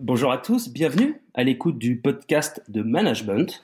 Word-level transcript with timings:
bonjour 0.00 0.32
à 0.32 0.38
tous, 0.38 0.68
bienvenue 0.68 1.22
à 1.34 1.44
l'écoute 1.44 1.78
du 1.78 2.00
podcast 2.00 2.62
de 2.68 2.82
management. 2.82 3.62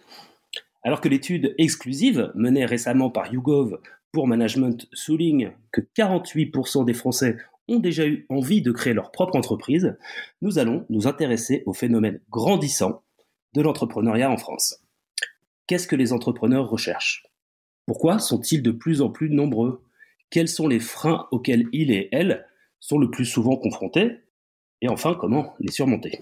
Alors 0.82 1.00
que 1.00 1.08
l'étude 1.08 1.54
exclusive 1.58 2.30
menée 2.34 2.64
récemment 2.64 3.10
par 3.10 3.32
YouGov 3.32 3.80
pour 4.12 4.26
Management 4.26 4.88
souligne 4.92 5.52
que 5.72 5.80
48% 5.80 6.84
des 6.84 6.94
Français 6.94 7.36
ont 7.68 7.78
déjà 7.78 8.06
eu 8.06 8.26
envie 8.28 8.62
de 8.62 8.72
créer 8.72 8.94
leur 8.94 9.10
propre 9.10 9.36
entreprise, 9.36 9.96
nous 10.40 10.58
allons 10.58 10.86
nous 10.88 11.06
intéresser 11.06 11.62
au 11.66 11.72
phénomène 11.72 12.20
grandissant 12.30 13.02
de 13.54 13.62
l'entrepreneuriat 13.62 14.30
en 14.30 14.36
France. 14.36 14.82
Qu'est-ce 15.66 15.86
que 15.86 15.96
les 15.96 16.12
entrepreneurs 16.12 16.68
recherchent? 16.68 17.24
Pourquoi 17.86 18.18
sont-ils 18.18 18.62
de 18.62 18.70
plus 18.70 19.02
en 19.02 19.10
plus 19.10 19.30
nombreux? 19.30 19.82
Quels 20.30 20.48
sont 20.48 20.68
les 20.68 20.80
freins 20.80 21.26
auxquels 21.30 21.66
ils 21.72 21.90
et 21.90 22.08
elles 22.12 22.46
sont 22.80 22.98
le 22.98 23.10
plus 23.10 23.26
souvent 23.26 23.56
confrontés? 23.56 24.18
Et 24.80 24.88
enfin, 24.88 25.14
comment 25.14 25.54
les 25.60 25.72
surmonter? 25.72 26.20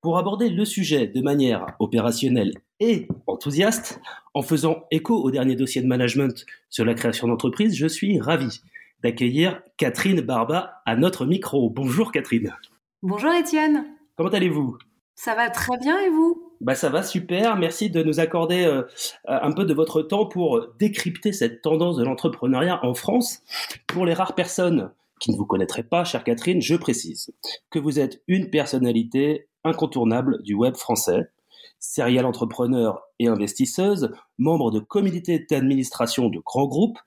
Pour 0.00 0.18
aborder 0.18 0.48
le 0.48 0.64
sujet 0.64 1.08
de 1.08 1.20
manière 1.20 1.74
opérationnelle 1.80 2.52
et 2.78 3.08
enthousiaste, 3.26 4.00
en 4.34 4.42
faisant 4.42 4.84
écho 4.90 5.16
au 5.16 5.30
dernier 5.30 5.56
dossier 5.56 5.82
de 5.82 5.88
management 5.88 6.46
sur 6.70 6.84
la 6.84 6.94
création 6.94 7.26
d'entreprise, 7.26 7.74
je 7.74 7.86
suis 7.86 8.20
ravi 8.20 8.60
d'accueillir 9.02 9.60
Catherine 9.76 10.20
Barba 10.20 10.82
à 10.86 10.96
notre 10.96 11.26
micro. 11.26 11.68
Bonjour 11.70 12.12
Catherine. 12.12 12.54
Bonjour 13.02 13.32
Étienne. 13.32 13.86
Comment 14.16 14.30
allez-vous? 14.30 14.78
Ça 15.14 15.34
va 15.34 15.50
très 15.50 15.76
bien 15.78 15.98
et 16.00 16.10
vous? 16.10 16.52
Bah 16.60 16.74
ça 16.74 16.88
va 16.88 17.02
super, 17.02 17.56
merci 17.56 17.90
de 17.90 18.02
nous 18.02 18.18
accorder 18.18 18.64
euh, 18.64 18.82
un 19.26 19.52
peu 19.52 19.64
de 19.64 19.74
votre 19.74 20.02
temps 20.02 20.26
pour 20.26 20.66
décrypter 20.78 21.32
cette 21.32 21.62
tendance 21.62 21.96
de 21.96 22.04
l'entrepreneuriat 22.04 22.84
en 22.84 22.94
France. 22.94 23.42
Pour 23.86 24.06
les 24.06 24.14
rares 24.14 24.34
personnes 24.34 24.90
qui 25.18 25.30
ne 25.30 25.36
vous 25.36 25.46
connaîtrait 25.46 25.82
pas, 25.82 26.04
chère 26.04 26.24
Catherine, 26.24 26.62
je 26.62 26.74
précise 26.76 27.30
que 27.70 27.78
vous 27.78 27.98
êtes 27.98 28.22
une 28.28 28.50
personnalité 28.50 29.48
incontournable 29.64 30.42
du 30.42 30.54
web 30.54 30.76
français, 30.76 31.30
serial 31.78 32.26
entrepreneur 32.26 33.02
et 33.18 33.28
investisseuse, 33.28 34.12
membre 34.38 34.70
de 34.70 34.80
comités 34.80 35.46
d'administration 35.50 36.28
de 36.28 36.40
grands 36.40 36.66
groupes, 36.66 36.98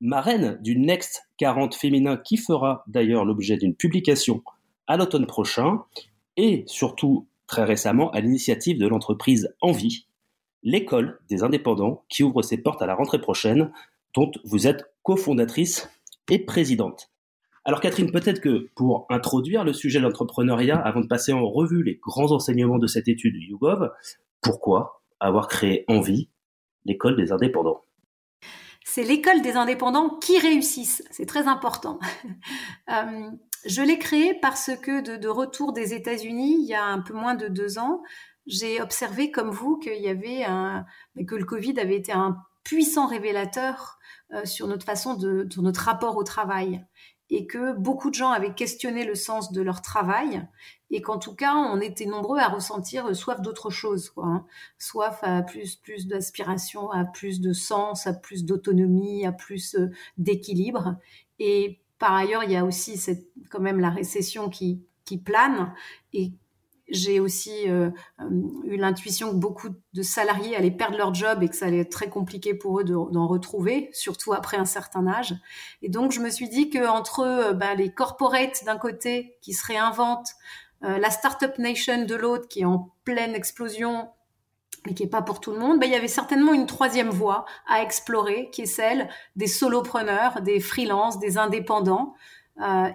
marraine 0.00 0.58
du 0.62 0.78
Next 0.78 1.22
40 1.38 1.74
féminin 1.74 2.16
qui 2.16 2.36
fera 2.36 2.84
d'ailleurs 2.86 3.24
l'objet 3.24 3.56
d'une 3.56 3.74
publication 3.74 4.42
à 4.86 4.96
l'automne 4.96 5.26
prochain, 5.26 5.82
et 6.36 6.64
surtout 6.66 7.26
très 7.46 7.64
récemment 7.64 8.10
à 8.10 8.20
l'initiative 8.20 8.78
de 8.78 8.86
l'entreprise 8.86 9.54
Envie, 9.60 10.06
l'école 10.62 11.20
des 11.28 11.42
indépendants 11.42 12.04
qui 12.08 12.22
ouvre 12.22 12.42
ses 12.42 12.58
portes 12.58 12.82
à 12.82 12.86
la 12.86 12.94
rentrée 12.94 13.20
prochaine, 13.20 13.72
dont 14.14 14.30
vous 14.44 14.66
êtes 14.66 14.84
cofondatrice 15.02 15.88
et 16.30 16.38
présidente. 16.38 17.13
Alors 17.66 17.80
Catherine, 17.80 18.12
peut-être 18.12 18.40
que 18.40 18.68
pour 18.74 19.06
introduire 19.08 19.64
le 19.64 19.72
sujet 19.72 19.98
de 19.98 20.04
l'entrepreneuriat, 20.04 20.76
avant 20.76 21.00
de 21.00 21.06
passer 21.06 21.32
en 21.32 21.48
revue 21.48 21.82
les 21.82 21.96
grands 21.96 22.30
enseignements 22.32 22.78
de 22.78 22.86
cette 22.86 23.08
étude 23.08 23.36
YouGov, 23.36 23.90
pourquoi 24.42 25.02
avoir 25.18 25.48
créé 25.48 25.84
Envie, 25.88 26.28
l'école 26.84 27.16
des 27.16 27.32
indépendants? 27.32 27.82
C'est 28.84 29.02
l'école 29.02 29.40
des 29.40 29.56
indépendants 29.56 30.18
qui 30.18 30.38
réussissent, 30.38 31.02
c'est 31.10 31.26
très 31.26 31.48
important. 31.48 31.98
Euh, 32.90 33.30
je 33.64 33.80
l'ai 33.80 33.98
créée 33.98 34.34
parce 34.34 34.70
que 34.82 35.16
de, 35.18 35.28
retour 35.28 35.72
des 35.72 35.94
États-Unis, 35.94 36.58
il 36.60 36.66
y 36.66 36.74
a 36.74 36.84
un 36.84 37.00
peu 37.00 37.14
moins 37.14 37.34
de 37.34 37.48
deux 37.48 37.78
ans, 37.78 38.02
j'ai 38.46 38.82
observé 38.82 39.30
comme 39.30 39.50
vous 39.50 39.78
qu'il 39.78 40.02
y 40.02 40.08
avait 40.08 40.44
un, 40.44 40.84
que 41.26 41.34
le 41.34 41.46
Covid 41.46 41.80
avait 41.80 41.96
été 41.96 42.12
un 42.12 42.36
puissant 42.62 43.06
révélateur 43.06 43.98
euh, 44.34 44.44
sur 44.44 44.66
notre 44.66 44.84
façon 44.84 45.14
de, 45.14 45.48
sur 45.50 45.62
notre 45.62 45.80
rapport 45.80 46.18
au 46.18 46.24
travail 46.24 46.84
et 47.30 47.46
que 47.46 47.72
beaucoup 47.72 48.10
de 48.10 48.14
gens 48.14 48.30
avaient 48.30 48.54
questionné 48.54 49.04
le 49.04 49.14
sens 49.14 49.52
de 49.52 49.62
leur 49.62 49.82
travail 49.82 50.46
et 50.90 51.00
qu'en 51.00 51.18
tout 51.18 51.34
cas 51.34 51.54
on 51.54 51.80
était 51.80 52.06
nombreux 52.06 52.38
à 52.38 52.48
ressentir 52.48 53.14
soif 53.16 53.40
d'autre 53.40 53.70
chose 53.70 54.10
quoi 54.10 54.26
hein. 54.26 54.46
soif 54.78 55.20
à 55.22 55.42
plus 55.42 55.76
plus 55.76 56.06
d'aspiration 56.06 56.90
à 56.90 57.04
plus 57.04 57.40
de 57.40 57.52
sens 57.52 58.06
à 58.06 58.12
plus 58.12 58.44
d'autonomie 58.44 59.26
à 59.26 59.32
plus 59.32 59.74
euh, 59.74 59.90
d'équilibre 60.18 60.96
et 61.38 61.80
par 61.98 62.12
ailleurs 62.12 62.44
il 62.44 62.52
y 62.52 62.56
a 62.56 62.64
aussi 62.64 62.98
cette 62.98 63.26
quand 63.50 63.60
même 63.60 63.80
la 63.80 63.90
récession 63.90 64.50
qui 64.50 64.82
qui 65.04 65.18
plane 65.18 65.74
et 66.12 66.32
j'ai 66.88 67.20
aussi 67.20 67.68
euh, 67.68 67.90
euh, 68.20 68.24
eu 68.64 68.76
l'intuition 68.76 69.30
que 69.30 69.36
beaucoup 69.36 69.68
de 69.92 70.02
salariés 70.02 70.56
allaient 70.56 70.70
perdre 70.70 70.98
leur 70.98 71.14
job 71.14 71.42
et 71.42 71.48
que 71.48 71.56
ça 71.56 71.66
allait 71.66 71.80
être 71.80 71.90
très 71.90 72.08
compliqué 72.08 72.54
pour 72.54 72.80
eux 72.80 72.84
d'en 72.84 73.26
retrouver, 73.26 73.90
surtout 73.92 74.32
après 74.32 74.56
un 74.56 74.64
certain 74.64 75.06
âge. 75.06 75.34
Et 75.82 75.88
donc, 75.88 76.12
je 76.12 76.20
me 76.20 76.30
suis 76.30 76.48
dit 76.48 76.70
qu'entre 76.70 77.20
euh, 77.20 77.52
bah, 77.52 77.74
les 77.74 77.92
corporates 77.92 78.64
d'un 78.64 78.78
côté 78.78 79.36
qui 79.40 79.52
se 79.52 79.66
réinventent, 79.66 80.30
la 80.82 81.08
startup 81.08 81.56
nation 81.56 82.04
de 82.04 82.14
l'autre 82.14 82.46
qui 82.46 82.60
est 82.60 82.66
en 82.66 82.90
pleine 83.04 83.34
explosion, 83.34 84.10
mais 84.86 84.94
qui 84.94 85.02
est 85.04 85.08
pas 85.08 85.22
pour 85.22 85.40
tout 85.40 85.52
le 85.52 85.58
monde, 85.58 85.80
bah, 85.80 85.86
il 85.86 85.92
y 85.92 85.96
avait 85.96 86.08
certainement 86.08 86.52
une 86.52 86.66
troisième 86.66 87.08
voie 87.08 87.46
à 87.66 87.82
explorer, 87.82 88.50
qui 88.50 88.62
est 88.62 88.66
celle 88.66 89.08
des 89.36 89.46
solopreneurs, 89.46 90.42
des 90.42 90.60
freelances, 90.60 91.18
des 91.18 91.38
indépendants, 91.38 92.12
euh, 92.12 92.33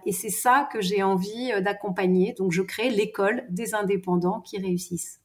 et 0.05 0.11
c'est 0.11 0.29
ça 0.29 0.69
que 0.71 0.81
j'ai 0.81 1.03
envie 1.03 1.51
euh, 1.51 1.61
d'accompagner. 1.61 2.33
Donc, 2.33 2.51
je 2.51 2.61
crée 2.61 2.89
l'école 2.89 3.43
des 3.49 3.75
indépendants 3.75 4.41
qui 4.41 4.57
réussissent. 4.57 5.21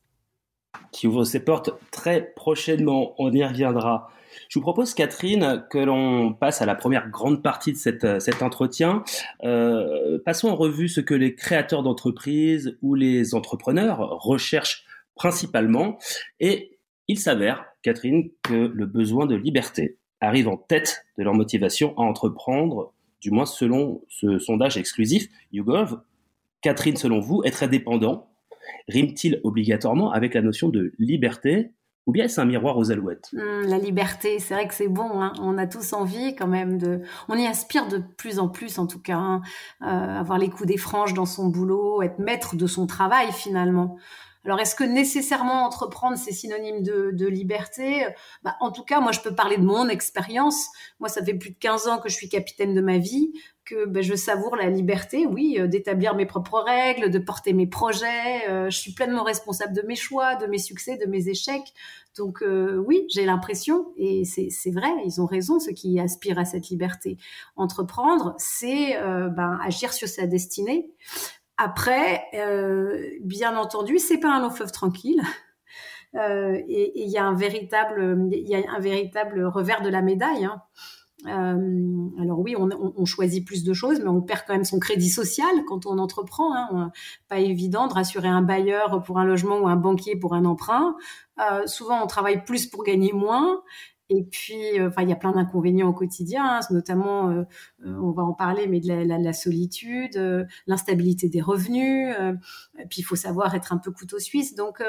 Qui 0.90 1.06
ouvre 1.06 1.24
ses 1.24 1.40
portes 1.40 1.70
très 1.92 2.32
prochainement. 2.34 3.14
On 3.18 3.32
y 3.32 3.44
reviendra. 3.44 4.10
Je 4.48 4.58
vous 4.58 4.62
propose, 4.62 4.94
Catherine, 4.94 5.64
que 5.70 5.78
l'on 5.78 6.32
passe 6.32 6.60
à 6.60 6.66
la 6.66 6.74
première 6.74 7.08
grande 7.08 7.42
partie 7.42 7.72
de 7.72 8.04
euh, 8.04 8.18
cet 8.18 8.42
entretien. 8.42 9.04
Euh, 9.44 10.18
passons 10.24 10.48
en 10.48 10.56
revue 10.56 10.88
ce 10.88 11.00
que 11.00 11.14
les 11.14 11.34
créateurs 11.34 11.82
d'entreprises 11.82 12.76
ou 12.82 12.94
les 12.94 13.34
entrepreneurs 13.34 13.98
recherchent 14.20 14.84
principalement. 15.14 15.98
Et 16.40 16.78
il 17.06 17.18
s'avère, 17.18 17.66
Catherine, 17.82 18.30
que 18.42 18.54
le 18.54 18.86
besoin 18.86 19.26
de 19.26 19.36
liberté 19.36 19.98
arrive 20.20 20.48
en 20.48 20.56
tête 20.56 21.04
de 21.18 21.22
leur 21.22 21.34
motivation 21.34 21.96
à 21.98 22.02
entreprendre 22.02 22.93
du 23.24 23.30
moins 23.30 23.46
selon 23.46 24.02
ce 24.10 24.38
sondage 24.38 24.76
exclusif 24.76 25.28
YouGov. 25.50 26.02
Catherine, 26.60 26.96
selon 26.96 27.20
vous, 27.20 27.42
être 27.44 27.62
indépendant 27.62 28.28
rime-t-il 28.88 29.40
obligatoirement 29.44 30.12
avec 30.12 30.34
la 30.34 30.42
notion 30.42 30.68
de 30.68 30.92
liberté 30.98 31.72
ou 32.06 32.12
bien 32.12 32.28
c'est 32.28 32.42
un 32.42 32.44
miroir 32.44 32.76
aux 32.76 32.92
alouettes? 32.92 33.30
Hmm, 33.32 33.66
La 33.66 33.78
liberté, 33.78 34.38
c'est 34.40 34.52
vrai 34.52 34.68
que 34.68 34.74
c'est 34.74 34.88
bon. 34.88 35.22
Hein. 35.22 35.32
On 35.40 35.56
a 35.56 35.66
tous 35.66 35.94
envie 35.94 36.36
quand 36.36 36.46
même 36.46 36.76
de. 36.76 37.00
On 37.30 37.34
y 37.34 37.46
aspire 37.46 37.88
de 37.88 37.96
plus 38.18 38.38
en 38.38 38.48
plus, 38.48 38.78
en 38.78 38.86
tout 38.86 39.00
cas, 39.00 39.16
hein. 39.16 39.40
euh, 39.80 39.86
avoir 40.20 40.36
les 40.36 40.50
coups 40.50 40.68
des 40.68 40.76
franges 40.76 41.14
dans 41.14 41.24
son 41.24 41.48
boulot, 41.48 42.02
être 42.02 42.18
maître 42.18 42.56
de 42.56 42.66
son 42.66 42.86
travail 42.86 43.32
finalement. 43.32 43.96
Alors, 44.44 44.60
est-ce 44.60 44.74
que 44.74 44.84
nécessairement 44.84 45.64
entreprendre, 45.64 46.18
c'est 46.18 46.32
synonyme 46.32 46.82
de, 46.82 47.26
liberté? 47.26 48.06
Bah, 48.42 48.56
En 48.60 48.70
tout 48.70 48.84
cas, 48.84 49.00
moi, 49.00 49.10
je 49.12 49.20
peux 49.20 49.34
parler 49.34 49.56
de 49.56 49.64
mon 49.64 49.88
expérience. 49.88 50.68
Moi, 51.00 51.08
ça 51.08 51.24
fait 51.24 51.34
plus 51.34 51.50
de 51.50 51.58
15 51.58 51.88
ans 51.88 51.98
que 51.98 52.10
je 52.10 52.14
suis 52.14 52.28
capitaine 52.28 52.74
de 52.74 52.82
ma 52.82 52.98
vie, 52.98 53.32
que 53.64 53.86
bah, 53.86 54.02
je 54.02 54.14
savoure 54.14 54.56
la 54.56 54.68
liberté, 54.68 55.26
oui, 55.26 55.56
euh, 55.58 55.66
d'établir 55.66 56.14
mes 56.14 56.26
propres 56.26 56.60
règles, 56.60 57.10
de 57.10 57.18
porter 57.18 57.54
mes 57.54 57.66
projets. 57.66 58.48
Euh, 58.50 58.68
je 58.68 58.78
suis 58.78 58.92
pleinement 58.92 59.22
responsable 59.22 59.74
de 59.74 59.82
mes 59.82 59.96
choix, 59.96 60.36
de 60.36 60.46
mes 60.46 60.58
succès, 60.58 60.98
de 60.98 61.06
mes 61.06 61.28
échecs. 61.28 61.72
Donc, 62.16 62.42
euh, 62.42 62.76
oui, 62.86 63.06
j'ai 63.08 63.24
l'impression, 63.24 63.92
et 63.96 64.24
c'est 64.24 64.70
vrai, 64.70 64.90
ils 65.04 65.20
ont 65.20 65.26
raison, 65.26 65.58
ceux 65.58 65.72
qui 65.72 65.98
aspirent 65.98 66.38
à 66.38 66.44
cette 66.44 66.68
liberté. 66.68 67.16
Entreprendre, 67.56 68.34
c'est 68.38 68.96
ben, 69.00 69.58
agir 69.64 69.92
sur 69.92 70.06
sa 70.06 70.26
destinée. 70.26 70.92
Après, 71.56 72.24
euh, 72.34 73.10
bien 73.22 73.56
entendu, 73.56 73.98
c'est 73.98 74.18
pas 74.18 74.34
un 74.34 74.40
long 74.40 74.50
fleuve 74.50 74.72
tranquille. 74.72 75.22
Euh, 76.16 76.62
et 76.68 76.92
il 77.02 77.10
y 77.10 77.18
a 77.18 77.24
un 77.24 77.34
véritable, 77.34 78.28
il 78.30 78.48
y 78.48 78.54
a 78.54 78.60
un 78.70 78.78
véritable 78.78 79.44
revers 79.46 79.82
de 79.82 79.88
la 79.88 80.00
médaille. 80.00 80.44
Hein. 80.44 80.62
Euh, 81.26 82.22
alors 82.22 82.38
oui, 82.38 82.54
on, 82.56 83.04
choisit 83.04 83.44
plus 83.44 83.64
de 83.64 83.72
choses, 83.72 83.98
mais 83.98 84.06
on 84.06 84.22
perd 84.22 84.42
quand 84.46 84.52
même 84.52 84.64
son 84.64 84.78
crédit 84.78 85.10
social 85.10 85.64
quand 85.66 85.86
on 85.86 85.98
entreprend. 85.98 86.54
Hein. 86.54 86.92
Pas 87.28 87.40
évident 87.40 87.88
de 87.88 87.94
rassurer 87.94 88.28
un 88.28 88.42
bailleur 88.42 89.02
pour 89.02 89.18
un 89.18 89.24
logement 89.24 89.58
ou 89.58 89.66
un 89.66 89.74
banquier 89.74 90.14
pour 90.14 90.34
un 90.34 90.44
emprunt. 90.44 90.94
Souvent, 91.66 92.00
on 92.00 92.06
travaille 92.06 92.44
plus 92.44 92.68
pour 92.68 92.84
gagner 92.84 93.12
moins. 93.12 93.64
Et 94.10 94.22
puis, 94.22 94.78
euh, 94.78 94.88
enfin, 94.88 95.02
il 95.02 95.08
y 95.08 95.12
a 95.12 95.16
plein 95.16 95.32
d'inconvénients 95.32 95.88
au 95.88 95.94
quotidien, 95.94 96.44
hein, 96.44 96.60
notamment, 96.70 97.30
euh, 97.30 97.42
euh, 97.86 97.96
on 98.02 98.10
va 98.12 98.22
en 98.22 98.34
parler, 98.34 98.66
mais 98.66 98.80
de 98.80 98.88
la, 98.88 99.32
solitude, 99.32 100.16
l'instabilité 100.66 101.28
des 101.28 101.40
revenus. 101.40 102.14
et 102.78 102.86
puis, 102.86 103.00
il 103.00 103.02
faut 103.04 103.16
savoir 103.16 103.54
être 103.54 103.72
un 103.72 103.78
peu 103.78 103.90
couteau 103.92 104.18
suisse. 104.18 104.54
Donc, 104.54 104.82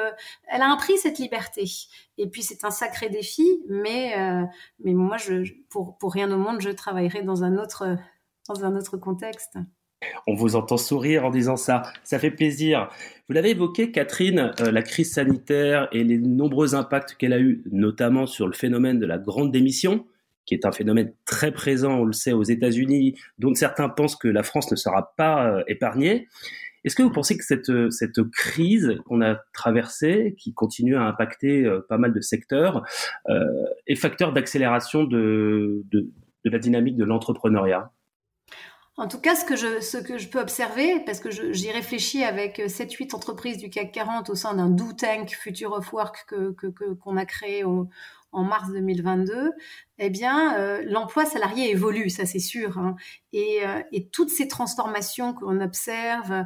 elle 0.48 0.62
a 0.62 0.70
un 0.70 0.76
prix 0.78 0.98
cette 0.98 1.20
liberté. 1.20 1.66
Et 2.18 2.30
puis, 2.30 2.44
c'est 2.44 2.66
un 2.66 2.72
sacré 2.72 3.10
défi, 3.10 3.64
mais 3.70 4.16
mais 4.84 4.94
moi, 4.94 5.18
je, 5.18 5.54
pour 5.70 5.98
pour 5.98 6.14
rien 6.14 6.32
au 6.32 6.38
monde, 6.38 6.62
je 6.62 6.70
travaillerai 6.70 7.24
dans 7.24 7.44
un 7.44 7.58
autre 7.58 7.98
dans 8.48 8.66
un 8.66 8.76
autre 8.76 8.98
contexte. 8.98 9.58
On 10.28 10.34
vous 10.34 10.56
entend 10.56 10.78
sourire 10.78 11.26
en 11.26 11.30
disant 11.30 11.58
ça. 11.58 11.84
Ça 12.04 12.20
fait 12.20 12.32
plaisir. 12.32 12.90
Vous 13.28 13.34
l'avez 13.34 13.52
évoqué, 13.52 13.92
Catherine, 13.92 14.54
euh, 14.60 14.72
la 14.72 14.82
crise 14.82 15.14
sanitaire 15.14 15.88
et 15.92 16.04
les 16.04 16.18
nombreux 16.18 16.76
impacts 16.76 17.16
qu'elle 17.16 17.34
a 17.34 17.40
eu, 17.40 17.64
notamment 17.72 18.26
sur 18.26 18.48
le 18.48 18.54
phénomène 18.54 19.00
de 19.00 19.06
la 19.06 19.18
grande 19.18 19.52
démission, 19.52 20.06
qui 20.46 20.54
est 20.54 20.66
un 20.66 20.72
phénomène 20.72 21.12
très 21.26 21.52
présent, 21.52 22.00
on 22.00 22.06
le 22.06 22.14
sait, 22.14 22.34
aux 22.34 22.44
États-Unis, 22.44 23.16
dont 23.40 23.54
certains 23.54 23.90
pensent 23.90 24.16
que 24.16 24.28
la 24.28 24.44
France 24.44 24.70
ne 24.72 24.76
sera 24.76 25.14
pas 25.18 25.48
euh, 25.48 25.64
épargnée. 25.68 26.28
Est-ce 26.84 26.96
que 26.96 27.02
vous 27.02 27.12
pensez 27.12 27.36
que 27.36 27.44
cette, 27.44 27.70
euh, 27.70 27.90
cette 27.90 28.22
crise 28.32 28.96
qu'on 29.06 29.22
a 29.22 29.40
traversée, 29.54 30.36
qui 30.38 30.54
continue 30.54 30.96
à 30.96 31.02
impacter 31.02 31.68
pas 31.90 31.98
mal 31.98 32.14
de 32.14 32.22
secteurs, 32.22 32.84
est 33.88 33.96
facteur 33.96 34.34
d'accélération 34.34 35.04
de, 35.04 35.84
de 35.92 36.12
la 36.44 36.60
dynamique 36.60 36.96
de 36.96 37.06
l'entrepreneuriat? 37.06 37.92
En 38.98 39.10
tout 39.10 39.20
cas, 39.20 39.36
ce 39.36 39.44
que 39.44 39.58
je, 39.58 39.82
ce 39.82 39.98
que 39.98 40.18
je 40.18 40.30
peux 40.30 40.40
observer, 40.40 41.02
parce 41.06 41.20
que 41.20 41.30
j'y 41.30 41.70
réfléchis 41.70 42.24
avec 42.24 42.60
7-8 42.60 43.14
euh, 43.14 43.16
entreprises 43.16 43.58
du 43.58 43.70
CAC 43.70 43.92
40 43.92 44.30
au 44.30 44.36
sein 44.36 44.54
d'un 44.54 44.70
do 44.70 44.94
tank 44.94 45.32
Future 45.32 45.74
of 45.74 45.92
Work 45.92 46.26
que, 46.28 46.56
qu'on 46.94 47.18
a 47.18 47.26
créé 47.26 47.66
en 47.66 47.90
mars 48.44 48.70
2022, 48.72 49.52
eh 49.98 50.10
bien, 50.10 50.58
euh, 50.58 50.82
l'emploi 50.86 51.26
salarié 51.26 51.72
évolue, 51.72 52.10
ça 52.10 52.26
c'est 52.26 52.40
sûr. 52.40 52.78
Hein. 52.78 52.96
Et, 53.34 53.66
euh, 53.66 53.82
et, 53.92 54.08
toutes 54.08 54.30
ces 54.30 54.48
transformations 54.48 55.34
qu'on 55.34 55.60
observe, 55.60 56.46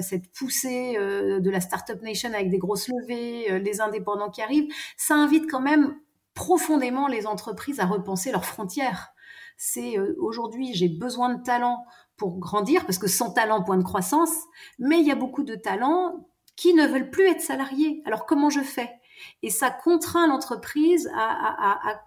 cette 0.00 0.30
poussée 0.32 0.94
de 0.98 1.50
la 1.50 1.60
Startup 1.60 2.00
Nation 2.02 2.34
avec 2.34 2.50
des 2.50 2.58
grosses 2.58 2.88
levées, 2.88 3.60
les 3.60 3.80
indépendants 3.80 4.30
qui 4.30 4.42
arrivent, 4.42 4.70
ça 4.98 5.14
invite 5.14 5.50
quand 5.50 5.60
même 5.60 5.96
profondément 6.34 7.08
les 7.08 7.26
entreprises 7.26 7.80
à 7.80 7.86
repenser 7.86 8.30
leurs 8.30 8.44
frontières 8.44 9.14
c'est 9.58 9.98
euh, 9.98 10.14
aujourd'hui 10.18 10.72
j'ai 10.72 10.88
besoin 10.88 11.34
de 11.34 11.42
talent 11.42 11.84
pour 12.16 12.38
grandir, 12.38 12.86
parce 12.86 12.98
que 12.98 13.06
sans 13.06 13.30
talent, 13.30 13.62
point 13.62 13.76
de 13.76 13.84
croissance, 13.84 14.32
mais 14.78 14.98
il 15.00 15.06
y 15.06 15.10
a 15.10 15.14
beaucoup 15.14 15.44
de 15.44 15.54
talents 15.54 16.28
qui 16.56 16.74
ne 16.74 16.86
veulent 16.86 17.10
plus 17.10 17.28
être 17.28 17.40
salariés. 17.40 18.02
Alors 18.06 18.24
comment 18.24 18.50
je 18.50 18.60
fais? 18.60 18.90
Et 19.42 19.50
ça 19.50 19.70
contraint 19.70 20.26
l'entreprise 20.26 21.10
à, 21.14 22.00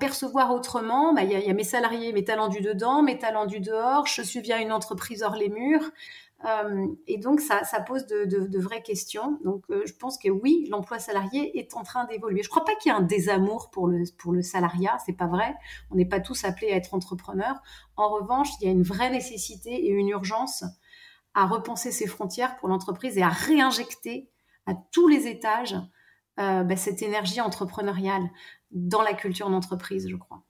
percevoir 0.00 0.52
autrement. 0.52 1.12
Bah, 1.12 1.22
il, 1.22 1.30
y 1.30 1.34
a, 1.34 1.40
il 1.40 1.46
y, 1.46 1.50
a, 1.50 1.54
mes 1.54 1.64
salariés, 1.64 2.12
mes 2.12 2.24
talents 2.24 2.48
du 2.48 2.60
dedans, 2.60 3.02
mes 3.02 3.18
talents 3.18 3.46
du 3.46 3.60
dehors. 3.60 4.06
Je 4.06 4.22
suis 4.22 4.40
bien 4.40 4.60
une 4.60 4.72
entreprise 4.72 5.22
hors 5.22 5.36
les 5.36 5.48
murs. 5.48 5.90
Euh, 6.44 6.86
et 7.06 7.18
donc, 7.18 7.40
ça, 7.40 7.62
pose 7.86 8.06
de, 8.06 8.58
vraies 8.58 8.82
questions. 8.82 9.38
Donc, 9.44 9.64
euh, 9.70 9.82
je 9.86 9.94
pense 9.94 10.18
que 10.18 10.28
oui, 10.28 10.66
l'emploi 10.70 10.98
salarié 10.98 11.58
est 11.58 11.74
en 11.76 11.82
train 11.82 12.04
d'évoluer. 12.06 12.42
Je 12.42 12.48
ne 12.48 12.50
crois 12.50 12.64
pas 12.64 12.74
qu'il 12.76 12.90
y 12.90 12.94
ait 12.94 12.98
un 12.98 13.02
désamour 13.02 13.70
pour 13.70 13.88
le, 13.88 14.02
pour 14.18 14.32
le 14.32 14.42
salariat, 14.42 14.98
c'est 15.04 15.12
pas 15.16 15.26
vrai. 15.26 15.54
On 15.90 15.96
n'est 15.96 16.08
pas 16.08 16.20
tous 16.20 16.44
appelés 16.44 16.72
à 16.72 16.76
être 16.76 16.94
entrepreneurs. 16.94 17.62
En 17.96 18.08
revanche, 18.08 18.48
il 18.60 18.66
y 18.66 18.68
a 18.68 18.72
une 18.72 18.82
vraie 18.82 19.10
nécessité 19.10 19.70
et 19.70 19.90
une 19.90 20.08
urgence 20.08 20.64
à 21.34 21.46
repenser 21.46 21.92
ses 21.92 22.06
frontières 22.06 22.56
pour 22.56 22.68
l'entreprise 22.68 23.16
et 23.16 23.22
à 23.22 23.28
réinjecter 23.28 24.30
à 24.66 24.74
tous 24.92 25.08
les 25.08 25.26
étages 25.26 25.74
euh, 26.38 26.62
bah, 26.62 26.76
cette 26.76 27.02
énergie 27.02 27.40
entrepreneuriale 27.40 28.30
dans 28.70 29.02
la 29.02 29.14
culture 29.14 29.50
d'entreprise, 29.50 30.08
je 30.08 30.16
crois. 30.16 30.42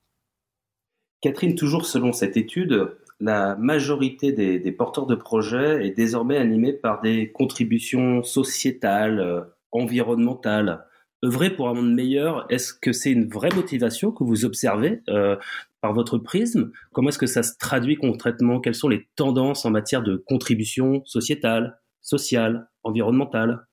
Catherine, 1.20 1.54
toujours 1.54 1.86
selon 1.86 2.12
cette 2.12 2.36
étude, 2.36 2.98
la 3.22 3.54
majorité 3.54 4.32
des, 4.32 4.72
porteurs 4.72 5.06
de 5.06 5.14
projets 5.14 5.86
est 5.86 5.92
désormais 5.92 6.36
animée 6.36 6.72
par 6.72 7.00
des 7.00 7.30
contributions 7.30 8.24
sociétales, 8.24 9.20
euh, 9.20 9.42
environnementales. 9.70 10.84
Œuvrer 11.24 11.50
pour 11.50 11.68
un 11.68 11.74
monde 11.74 11.94
meilleur, 11.94 12.46
est-ce 12.50 12.74
que 12.74 12.92
c'est 12.92 13.12
une 13.12 13.28
vraie 13.28 13.54
motivation 13.54 14.10
que 14.10 14.24
vous 14.24 14.44
observez 14.44 15.02
euh, 15.08 15.36
par 15.80 15.92
votre 15.92 16.18
prisme? 16.18 16.72
Comment 16.92 17.10
est-ce 17.10 17.18
que 17.18 17.26
ça 17.26 17.44
se 17.44 17.56
traduit 17.56 17.94
concrètement? 17.94 18.60
Quelles 18.60 18.74
sont 18.74 18.88
les 18.88 19.08
tendances 19.14 19.64
en 19.64 19.70
matière 19.70 20.02
de 20.02 20.16
contribution 20.16 21.04
sociétale, 21.04 21.78
sociale, 22.00 22.68
environnementale 22.82 23.66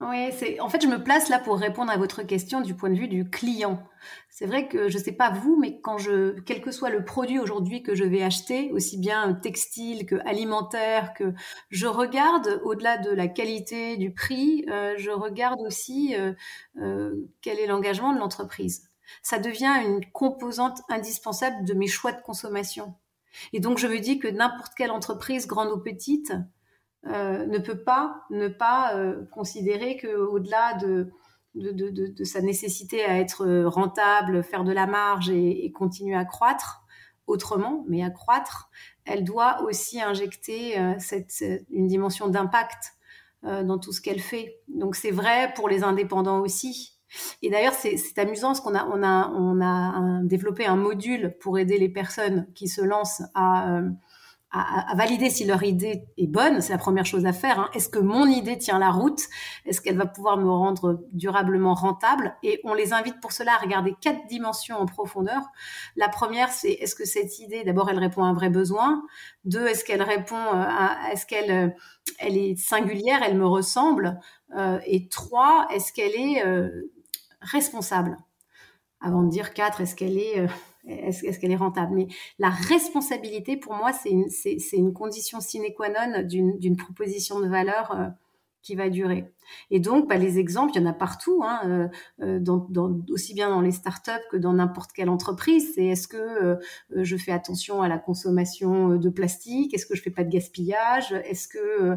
oui, 0.00 0.30
c'est 0.32 0.60
en 0.60 0.68
fait 0.68 0.82
je 0.82 0.88
me 0.88 1.02
place 1.02 1.30
là 1.30 1.38
pour 1.38 1.56
répondre 1.58 1.90
à 1.90 1.96
votre 1.96 2.22
question 2.22 2.60
du 2.60 2.74
point 2.74 2.90
de 2.90 2.96
vue 2.96 3.08
du 3.08 3.30
client. 3.30 3.82
C'est 4.28 4.44
vrai 4.44 4.68
que 4.68 4.90
je 4.90 4.98
sais 4.98 5.12
pas 5.12 5.30
vous, 5.30 5.56
mais 5.58 5.80
quand 5.80 5.96
je, 5.96 6.38
quel 6.40 6.60
que 6.60 6.70
soit 6.70 6.90
le 6.90 7.02
produit 7.02 7.38
aujourd'hui 7.38 7.82
que 7.82 7.94
je 7.94 8.04
vais 8.04 8.22
acheter, 8.22 8.70
aussi 8.72 8.98
bien 8.98 9.32
textile 9.32 10.04
que 10.04 10.16
alimentaire, 10.26 11.14
que 11.14 11.32
je 11.70 11.86
regarde 11.86 12.60
au-delà 12.64 12.98
de 12.98 13.10
la 13.10 13.26
qualité, 13.26 13.96
du 13.96 14.12
prix, 14.12 14.66
euh, 14.68 14.94
je 14.98 15.10
regarde 15.10 15.60
aussi 15.62 16.14
euh, 16.14 16.34
euh, 16.78 17.14
quel 17.40 17.58
est 17.58 17.66
l'engagement 17.66 18.12
de 18.12 18.18
l'entreprise. 18.18 18.90
Ça 19.22 19.38
devient 19.38 19.80
une 19.82 20.04
composante 20.12 20.82
indispensable 20.90 21.64
de 21.64 21.72
mes 21.72 21.86
choix 21.86 22.12
de 22.12 22.20
consommation. 22.20 22.94
Et 23.54 23.60
donc 23.60 23.78
je 23.78 23.86
me 23.86 23.98
dis 23.98 24.18
que 24.18 24.28
n'importe 24.28 24.74
quelle 24.76 24.90
entreprise, 24.90 25.46
grande 25.46 25.72
ou 25.72 25.78
petite, 25.78 26.34
euh, 27.08 27.46
ne 27.46 27.58
peut 27.58 27.78
pas 27.78 28.24
ne 28.30 28.48
pas 28.48 28.94
euh, 28.94 29.24
considérer 29.30 29.96
qu'au-delà 29.96 30.74
de 30.74 31.12
de, 31.54 31.70
de, 31.70 31.88
de, 31.90 32.24
sa 32.24 32.42
nécessité 32.42 33.02
à 33.02 33.18
être 33.18 33.64
rentable, 33.64 34.42
faire 34.42 34.62
de 34.62 34.72
la 34.72 34.86
marge 34.86 35.30
et, 35.30 35.72
continuer 35.72 36.14
à 36.14 36.26
croître 36.26 36.82
autrement, 37.26 37.86
mais 37.88 38.04
à 38.04 38.10
croître, 38.10 38.68
elle 39.06 39.24
doit 39.24 39.62
aussi 39.62 40.02
injecter 40.02 40.78
euh, 40.78 40.92
cette, 40.98 41.42
une 41.70 41.86
dimension 41.86 42.28
d'impact 42.28 42.92
dans 43.42 43.78
tout 43.78 43.92
ce 43.92 44.00
qu'elle 44.00 44.18
fait. 44.18 44.58
Donc 44.66 44.96
c'est 44.96 45.12
vrai 45.12 45.52
pour 45.54 45.68
les 45.68 45.84
indépendants 45.84 46.40
aussi. 46.40 46.98
Et 47.42 47.48
d'ailleurs, 47.48 47.74
c'est 47.74 48.18
amusant 48.18 48.48
parce 48.48 48.60
qu'on 48.60 48.74
a, 48.74 48.84
on 48.86 49.04
a, 49.04 49.28
on 49.28 49.60
a 49.60 50.20
développé 50.24 50.66
un 50.66 50.74
module 50.74 51.36
pour 51.40 51.56
aider 51.56 51.78
les 51.78 51.88
personnes 51.88 52.48
qui 52.54 52.66
se 52.66 52.80
lancent 52.80 53.22
à, 53.36 53.82
à, 54.56 54.94
valider 54.94 55.30
si 55.30 55.44
leur 55.44 55.62
idée 55.62 56.04
est 56.16 56.26
bonne. 56.26 56.60
C'est 56.60 56.72
la 56.72 56.78
première 56.78 57.06
chose 57.06 57.26
à 57.26 57.32
faire. 57.32 57.60
Hein. 57.60 57.70
Est-ce 57.74 57.88
que 57.88 57.98
mon 57.98 58.26
idée 58.26 58.56
tient 58.58 58.78
la 58.78 58.90
route? 58.90 59.20
Est-ce 59.64 59.80
qu'elle 59.80 59.96
va 59.96 60.06
pouvoir 60.06 60.36
me 60.36 60.50
rendre 60.50 61.04
durablement 61.12 61.74
rentable? 61.74 62.36
Et 62.42 62.60
on 62.64 62.74
les 62.74 62.92
invite 62.92 63.20
pour 63.20 63.32
cela 63.32 63.54
à 63.54 63.58
regarder 63.58 63.94
quatre 64.00 64.26
dimensions 64.26 64.76
en 64.76 64.86
profondeur. 64.86 65.42
La 65.96 66.08
première, 66.08 66.50
c'est 66.50 66.72
est-ce 66.72 66.94
que 66.94 67.04
cette 67.04 67.38
idée, 67.38 67.64
d'abord, 67.64 67.90
elle 67.90 67.98
répond 67.98 68.24
à 68.24 68.26
un 68.26 68.34
vrai 68.34 68.50
besoin? 68.50 69.02
Deux, 69.44 69.66
est-ce 69.66 69.84
qu'elle 69.84 70.02
répond 70.02 70.36
euh, 70.36 70.64
à, 70.66 71.12
est-ce 71.12 71.26
qu'elle 71.26 71.50
euh, 71.50 71.68
elle 72.18 72.36
est 72.36 72.56
singulière, 72.56 73.20
elle 73.24 73.36
me 73.36 73.46
ressemble? 73.46 74.20
Euh, 74.56 74.78
Et 74.86 75.08
trois, 75.08 75.66
est-ce 75.72 75.92
qu'elle 75.92 76.14
est 76.14 76.42
responsable? 77.40 78.16
Avant 79.00 79.22
de 79.22 79.28
dire 79.28 79.52
quatre, 79.52 79.80
est-ce 79.80 79.94
qu'elle 79.94 80.18
est 80.18 80.46
est-ce 80.86 81.38
qu'elle 81.38 81.52
est 81.52 81.56
rentable? 81.56 81.94
Mais 81.94 82.06
la 82.38 82.50
responsabilité, 82.50 83.56
pour 83.56 83.74
moi, 83.74 83.92
c'est 83.92 84.10
une, 84.10 84.28
une, 84.72 84.92
condition 84.92 85.40
sine 85.40 85.64
qua 85.76 85.88
non 85.88 86.22
d'une 86.22 86.76
proposition 86.76 87.40
de 87.40 87.48
valeur 87.48 87.92
euh, 87.92 88.06
qui 88.62 88.74
va 88.74 88.88
durer. 88.88 89.32
Et 89.70 89.78
donc, 89.78 90.08
bah, 90.08 90.16
les 90.16 90.38
exemples, 90.38 90.72
il 90.74 90.80
y 90.80 90.84
en 90.84 90.88
a 90.88 90.92
partout, 90.92 91.42
hein, 91.44 91.60
euh, 91.64 91.88
euh, 92.22 92.40
dans, 92.40 92.66
dans, 92.68 93.00
aussi 93.10 93.34
bien 93.34 93.48
dans 93.50 93.60
les 93.60 93.70
startups 93.70 94.24
que 94.30 94.36
dans 94.36 94.54
n'importe 94.54 94.92
quelle 94.92 95.08
entreprise. 95.08 95.74
C'est 95.74 95.86
est-ce 95.86 96.08
que 96.08 96.58
je 96.94 97.16
fais 97.16 97.32
attention 97.32 97.82
à 97.82 97.88
la 97.88 97.98
consommation 97.98 98.96
de 98.96 99.08
plastique? 99.08 99.74
Est-ce 99.74 99.86
que 99.86 99.96
je 99.96 100.02
fais 100.02 100.10
pas 100.10 100.24
de 100.24 100.30
gaspillage? 100.30 101.12
Est-ce 101.12 101.48
que 101.48 101.96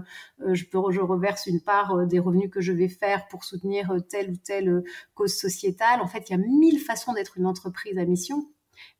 je, 0.53 0.65
peux, 0.65 0.79
je 0.91 1.01
reverse 1.01 1.48
une 1.48 1.62
part 1.62 2.05
des 2.08 2.19
revenus 2.19 2.50
que 2.51 2.62
je 2.62 2.72
vais 2.72 2.89
faire 2.89 3.27
pour 3.27 3.43
soutenir 3.43 3.96
telle 4.10 4.31
ou 4.31 4.38
telle 4.38 4.84
cause 5.15 5.36
sociétale? 5.36 6.01
En 6.01 6.08
fait, 6.08 6.29
il 6.29 6.34
y 6.34 6.36
a 6.36 6.39
mille 6.39 6.79
façons 6.79 7.13
d'être 7.13 7.38
une 7.38 7.48
entreprise 7.48 7.98
à 7.98 8.05
mission. 8.05 8.48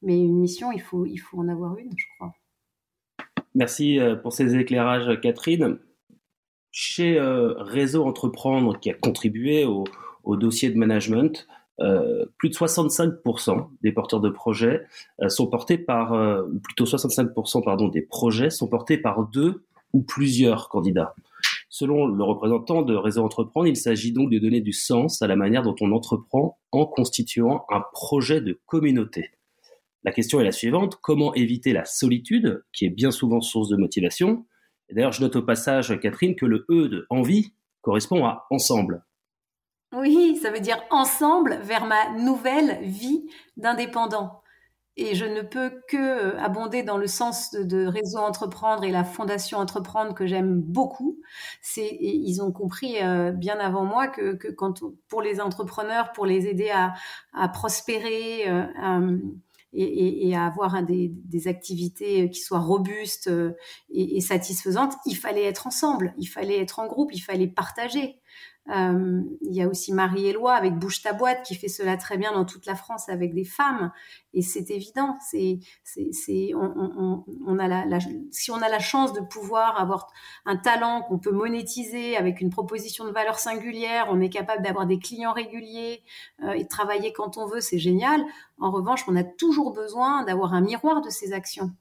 Mais 0.01 0.17
une 0.17 0.39
mission, 0.39 0.71
il 0.71 0.81
faut, 0.81 1.05
il 1.05 1.17
faut 1.17 1.39
en 1.39 1.48
avoir 1.48 1.77
une, 1.77 1.91
je 1.95 2.05
crois. 2.15 2.33
Merci 3.55 4.00
euh, 4.00 4.15
pour 4.15 4.33
ces 4.33 4.55
éclairages, 4.55 5.19
Catherine. 5.21 5.79
Chez 6.71 7.19
euh, 7.19 7.53
Réseau 7.57 8.05
Entreprendre, 8.05 8.79
qui 8.79 8.89
a 8.89 8.93
contribué 8.93 9.65
au, 9.65 9.86
dossier 10.38 10.69
de 10.69 10.77
management, 10.77 11.48
euh, 11.79 12.25
plus 12.38 12.50
de 12.50 12.53
65% 12.53 13.69
des 13.81 13.91
porteurs 13.91 14.19
de 14.19 14.29
projets 14.29 14.86
sont 15.27 15.48
portés 15.48 15.79
par, 15.79 16.12
ou 16.48 16.59
plutôt 16.59 16.86
65% 16.86 17.63
pardon, 17.63 17.88
des 17.88 18.03
projets 18.03 18.51
sont 18.51 18.67
portés 18.67 19.00
par 19.00 19.27
deux 19.27 19.65
ou 19.93 20.03
plusieurs 20.03 20.69
candidats. 20.69 21.15
Selon 21.69 22.07
le 22.07 22.24
représentant 22.24 22.81
de 22.83 22.95
Réseau 22.95 23.24
Entreprendre, 23.24 23.67
il 23.67 23.77
s'agit 23.77 24.12
donc 24.12 24.29
de 24.29 24.38
donner 24.38 24.62
du 24.62 24.74
sens 24.74 25.21
à 25.21 25.27
la 25.27 25.36
manière 25.36 25.63
dont 25.63 25.75
on 25.81 25.91
entreprend 25.91 26.59
en 26.71 26.86
constituant 26.86 27.65
un 27.69 27.81
projet 27.93 28.41
de 28.41 28.59
communauté. 28.65 29.31
La 30.03 30.12
question 30.12 30.39
est 30.39 30.46
la 30.46 30.51
suivante, 30.51 30.98
comment 31.01 31.34
éviter 31.34 31.74
la 31.74 31.86
solitude, 31.86 32.63
qui 32.72 32.86
est 32.86 32.89
bien 32.89 33.12
souvent 33.12 33.41
source 33.41 33.70
de 33.70 33.75
motivation? 33.75 34.46
D'ailleurs, 34.91 35.12
je 35.12 35.22
note 35.22 35.36
au 35.36 35.44
passage, 35.44 36.00
Catherine, 36.00 36.36
que 36.36 36.46
le 36.46 36.65
E 36.70 36.88
de 36.88 37.06
envie 37.10 37.53
correspond 37.82 38.25
à 38.25 38.48
ensemble. 38.50 39.03
Oui, 39.94 40.38
ça 40.41 40.51
veut 40.51 40.60
dire 40.60 40.82
ensemble 40.91 41.60
vers 41.63 41.86
ma 41.86 42.12
nouvelle 42.18 42.79
vie 42.84 43.27
d'indépendant. 43.58 44.41
Et 44.98 45.15
je 45.15 45.25
ne 45.25 45.41
peux 45.41 45.82
que 45.88 45.98
euh, 45.98 46.39
abonder 46.39 46.84
dans 46.84 46.98
le 46.98 47.08
sens 47.08 47.51
de, 47.51 47.86
réseau 47.86 48.20
entreprendre 48.20 48.84
et 48.84 48.91
la 48.91 49.06
fondation 49.06 49.58
entreprendre 49.58 50.13
que 50.13 50.27
j'aime 50.27 50.60
beaucoup. 50.60 51.22
Ils 51.77 52.41
ont 52.41 52.51
compris 52.51 53.01
euh, 53.01 53.32
bien 53.32 53.60
avant 53.60 53.86
moi 53.86 54.10
que, 54.10 54.38
pour 55.08 55.22
les 55.22 55.39
entrepreneurs, 55.39 56.12
pour 56.12 56.25
les 56.25 56.48
aider 56.48 56.70
à, 56.70 56.94
à 57.34 57.48
prospérer 57.48 58.50
euh, 58.50 59.18
et, 59.74 60.28
et, 60.28 60.36
à 60.36 60.46
avoir 60.46 60.82
des, 60.84 61.10
des, 61.10 61.48
activités 61.48 62.30
qui 62.30 62.40
soient 62.40 62.60
robustes 62.60 63.30
et, 63.90 64.18
et 64.18 64.22
satisfaisantes, 64.22 64.94
il 65.06 65.16
fallait 65.16 65.46
être 65.46 65.68
ensemble, 65.68 66.14
il 66.18 66.26
fallait 66.26 66.60
être 66.60 66.80
en 66.80 66.88
groupe, 66.88 67.12
il 67.14 67.20
fallait 67.20 67.48
partager. 67.48 68.20
Euh, 68.70 69.22
il 69.42 69.56
y 69.56 69.63
a 69.63 69.68
aussi 69.68 69.94
Marie-Éloi 69.94 70.54
avec 70.54 70.75
Bouge 70.75 71.01
ta 71.01 71.13
boîte 71.13 71.44
qui 71.44 71.56
fait 71.56 71.68
cela 71.68 71.98
très 71.98 72.18
bien 72.18 72.34
dans 72.34 72.46
toute 72.46 72.66
la 72.66 72.75
France 72.75 73.10
avec 73.10 73.34
des 73.34 73.44
femmes. 73.44 73.92
Et 74.34 74.42
c'est 74.42 74.70
évident. 74.70 75.18
C'est, 75.22 75.60
c'est, 75.84 76.51
on, 76.56 77.60
a 77.60 77.68
la, 77.68 78.00
si 78.32 78.51
on 78.51 78.62
a 78.62 78.70
la 78.70 78.80
chance 78.80 79.13
de 79.13 79.22
pouvoir 79.22 79.80
avoir 79.80 80.08
un 80.46 80.56
talent 80.56 81.01
qu'on 81.01 81.18
peut 81.18 81.32
monétiser 81.32 82.16
avec 82.16 82.42
une 82.42 82.51
proposition 82.51 83.06
de 83.06 83.12
valeur 83.12 83.39
singulière, 83.39 84.08
on 84.10 84.22
est 84.22 84.30
capable 84.30 84.63
d'avoir 84.63 84.86
des 84.86 85.00
clients 85.00 85.34
réguliers 85.34 86.04
euh, 86.44 86.51
et 86.51 86.63
de 86.63 86.70
travailler 86.70 87.12
quand 87.12 87.38
on 87.38 87.48
veut, 87.48 87.62
c'est 87.62 87.80
génial. 87.80 88.24
En 88.60 88.72
revanche, 88.72 89.04
on 89.08 89.16
a 89.16 89.24
toujours 89.24 89.72
besoin 89.72 90.24
d'avoir 90.24 90.54
un 90.54 90.62
miroir 90.62 91.01
de 91.01 91.10
ces 91.10 91.34
actions 91.34 91.72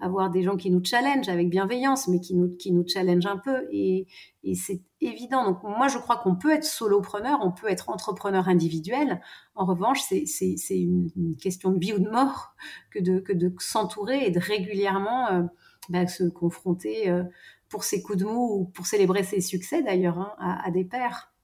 avoir 0.00 0.30
des 0.30 0.42
gens 0.42 0.56
qui 0.56 0.70
nous 0.70 0.84
challengent 0.84 1.28
avec 1.28 1.48
bienveillance, 1.48 2.08
mais 2.08 2.20
qui 2.20 2.34
nous, 2.34 2.56
qui 2.56 2.72
nous 2.72 2.86
challengent 2.86 3.26
un 3.26 3.38
peu. 3.38 3.66
Et, 3.70 4.06
c'est 4.54 4.82
évident. 5.00 5.44
Donc 5.44 5.62
moi, 5.62 5.88
je 5.88 5.96
crois 5.96 6.16
qu'on 6.16 6.36
peut 6.36 6.52
être 6.52 6.64
solopreneur, 6.64 7.38
on 7.42 7.50
peut 7.50 7.68
être 7.68 7.88
entrepreneur 7.88 8.46
individuel. 8.48 9.22
En 9.54 9.64
revanche, 9.64 10.00
c'est, 10.02 10.24
une, 10.70 11.36
question 11.40 11.70
de 11.70 11.78
vie 11.78 11.94
ou 11.94 11.98
de 11.98 12.10
mort 12.10 12.54
que 12.90 12.98
de, 12.98 13.20
que 13.20 13.32
de 13.32 13.52
s'entourer 13.58 14.26
et 14.26 14.30
de 14.30 14.40
régulièrement 14.40 15.30
euh, 15.30 15.42
bah, 15.88 16.06
se 16.06 16.24
confronter 16.24 17.08
euh, 17.08 17.24
pour 17.68 17.84
ses 17.84 18.02
coups 18.02 18.18
de 18.18 18.24
mou 18.26 18.60
ou 18.60 18.64
pour 18.66 18.86
célébrer 18.86 19.22
ses 19.22 19.40
succès 19.40 19.82
d'ailleurs 19.82 20.18
hein, 20.18 20.32
à, 20.38 20.66
à, 20.66 20.70
des 20.70 20.84
pairs. 20.84 21.34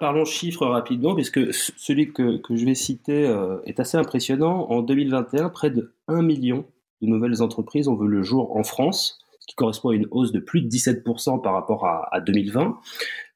Parlons 0.00 0.24
chiffres 0.24 0.66
rapidement, 0.66 1.14
puisque 1.14 1.52
celui 1.52 2.12
que, 2.12 2.38
que 2.38 2.56
je 2.56 2.64
vais 2.64 2.74
citer 2.74 3.26
euh, 3.26 3.60
est 3.64 3.80
assez 3.80 3.96
impressionnant. 3.96 4.68
En 4.70 4.82
2021, 4.82 5.48
près 5.48 5.70
de 5.70 5.94
1 6.08 6.22
million 6.22 6.66
de 7.02 7.06
nouvelles 7.06 7.42
entreprises 7.42 7.88
ont 7.88 7.96
vu 7.96 8.08
le 8.08 8.22
jour 8.22 8.56
en 8.56 8.62
France, 8.62 9.18
ce 9.40 9.46
qui 9.46 9.54
correspond 9.54 9.90
à 9.90 9.94
une 9.94 10.06
hausse 10.10 10.32
de 10.32 10.40
plus 10.40 10.62
de 10.62 10.68
17% 10.68 11.42
par 11.42 11.52
rapport 11.52 11.86
à, 11.86 12.20
2020. 12.20 12.78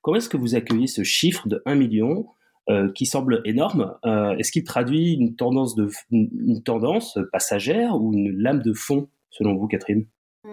Comment 0.00 0.16
est-ce 0.16 0.28
que 0.28 0.36
vous 0.36 0.54
accueillez 0.54 0.86
ce 0.86 1.02
chiffre 1.02 1.48
de 1.48 1.62
1 1.66 1.74
million 1.74 2.26
euh, 2.70 2.90
qui 2.92 3.04
semble 3.04 3.42
énorme? 3.44 3.94
Euh, 4.04 4.36
Est-ce 4.36 4.52
qu'il 4.52 4.64
traduit 4.64 5.14
une 5.14 5.36
tendance, 5.36 5.74
de, 5.74 5.90
une, 6.10 6.62
tendance 6.62 7.18
passagère 7.32 8.00
ou 8.00 8.14
une 8.14 8.30
lame 8.38 8.62
de 8.62 8.72
fond, 8.72 9.08
selon 9.30 9.54
vous, 9.54 9.66
Catherine? 9.66 10.06
Mmh. 10.44 10.50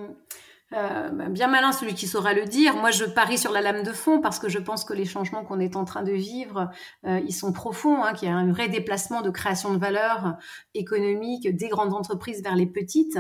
Euh, 0.74 1.10
bah, 1.10 1.30
bien 1.30 1.48
malin 1.48 1.72
celui 1.72 1.94
qui 1.94 2.08
saura 2.08 2.34
le 2.34 2.46
dire. 2.46 2.76
Moi, 2.76 2.90
je 2.90 3.06
parie 3.06 3.38
sur 3.38 3.52
la 3.52 3.62
lame 3.62 3.84
de 3.84 3.92
fond 3.92 4.20
parce 4.20 4.40
que 4.40 4.50
je 4.50 4.58
pense 4.58 4.84
que 4.84 4.94
les 4.94 5.06
changements 5.06 5.44
qu'on 5.46 5.60
est 5.60 5.76
en 5.76 5.86
train 5.86 6.02
de 6.02 6.12
vivre, 6.12 6.72
euh, 7.06 7.22
ils 7.28 7.34
sont 7.34 7.54
profonds, 7.54 8.04
hein, 8.04 8.14
qu'il 8.14 8.28
y 8.28 8.32
a 8.32 8.36
un 8.36 8.52
vrai 8.52 8.68
déplacement 8.68 9.22
de 9.22 9.30
création 9.30 9.74
de 9.74 9.78
valeur 9.78 10.38
économique 10.74 11.56
des 11.56 11.70
grandes 11.70 11.94
entreprises 11.94 12.42
vers 12.42 12.56
les 12.56 12.66
petites. 12.66 13.20